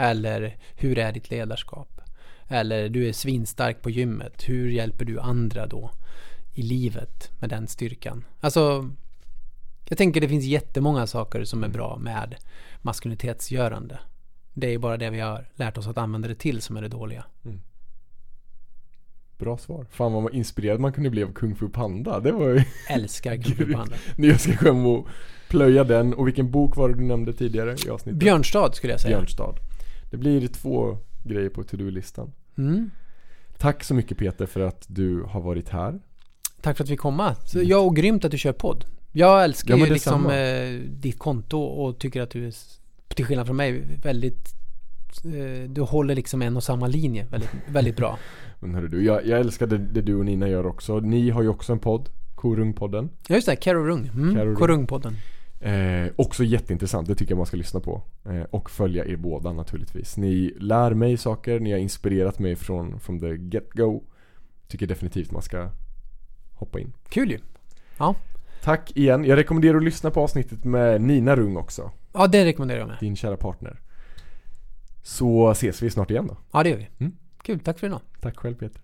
[0.00, 2.00] Eller hur är ditt ledarskap?
[2.48, 4.48] Eller du är svinstark på gymmet.
[4.48, 5.90] Hur hjälper du andra då
[6.54, 8.24] i livet med den styrkan?
[8.40, 8.90] Alltså,
[9.88, 12.34] jag tänker det finns jättemånga saker som är bra med
[12.82, 13.98] maskulinitetsgörande.
[14.54, 16.88] Det är bara det vi har lärt oss att använda det till som är det
[16.88, 17.24] dåliga.
[19.38, 19.86] Bra svar.
[19.90, 22.20] Fan vad inspirerad man kunde bli av Kung Fu Panda.
[22.20, 22.62] Det var ju...
[22.88, 23.96] Älskar Kung Fu Panda.
[24.16, 25.06] Nu jag ska gå hem och
[25.48, 26.14] plöja den.
[26.14, 28.18] Och vilken bok var det du nämnde tidigare i avsnittet?
[28.18, 29.16] Björnstad skulle jag säga.
[29.16, 29.54] Björnstad.
[30.10, 32.32] Det blir två grejer på to-do-listan.
[32.58, 32.90] Mm.
[33.58, 36.00] Tack så mycket Peter för att du har varit här.
[36.60, 37.34] Tack för att vi komma.
[37.34, 38.84] Så jag och grymt att du kör podd.
[39.12, 42.54] Jag älskar Ja, ju liksom eh, ditt konto och tycker att du är,
[43.08, 44.48] till skillnad från mig, väldigt
[45.24, 48.18] eh, du håller liksom en och samma linje väldigt, väldigt bra.
[48.60, 51.00] Men hörru du, jag, jag älskar det, det du och Nina gör också.
[51.00, 53.10] Ni har ju också en podd, Korungpodden.
[53.28, 54.10] Ja just det, Karo Rung.
[54.14, 54.56] Mm, Rung.
[54.56, 55.16] Korungpodden.
[55.60, 58.02] Eh, också jätteintressant, det tycker jag man ska lyssna på.
[58.24, 60.16] Eh, och följa er båda naturligtvis.
[60.16, 64.02] Ni lär mig saker, ni har inspirerat mig från from the get-go.
[64.68, 65.70] Tycker definitivt man ska
[66.54, 66.92] hoppa in.
[67.08, 67.38] Kul ju.
[68.62, 69.24] Tack igen.
[69.24, 71.90] Jag rekommenderar att lyssna på avsnittet med Nina Rung också.
[72.12, 72.96] Ja, det rekommenderar jag med.
[73.00, 73.80] Din kära partner.
[75.02, 76.36] Så ses vi snart igen då.
[76.52, 76.88] Ja, det gör vi.
[76.98, 77.12] Mm.
[77.42, 78.00] Kul, tack för idag.
[78.20, 78.82] Tack själv Peter.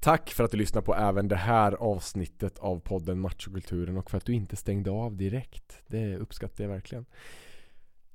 [0.00, 4.16] Tack för att du lyssnade på även det här avsnittet av podden Machokulturen och för
[4.16, 5.82] att du inte stängde av direkt.
[5.86, 7.06] Det uppskattar jag verkligen.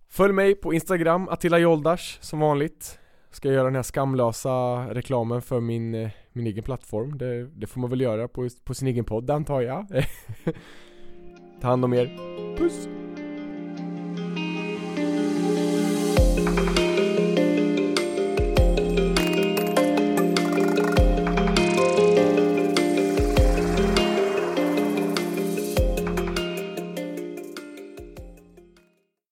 [0.08, 3.00] Följ mig på Instagram, Attila Joldash som vanligt.
[3.32, 4.50] Ska jag göra den här skamlösa
[4.94, 7.18] reklamen för min, eh, min egen plattform.
[7.18, 9.88] Det, det får man väl göra på, på sin egen podd antar jag.
[11.62, 12.06] Ta hand om er.
[12.58, 13.05] Puss!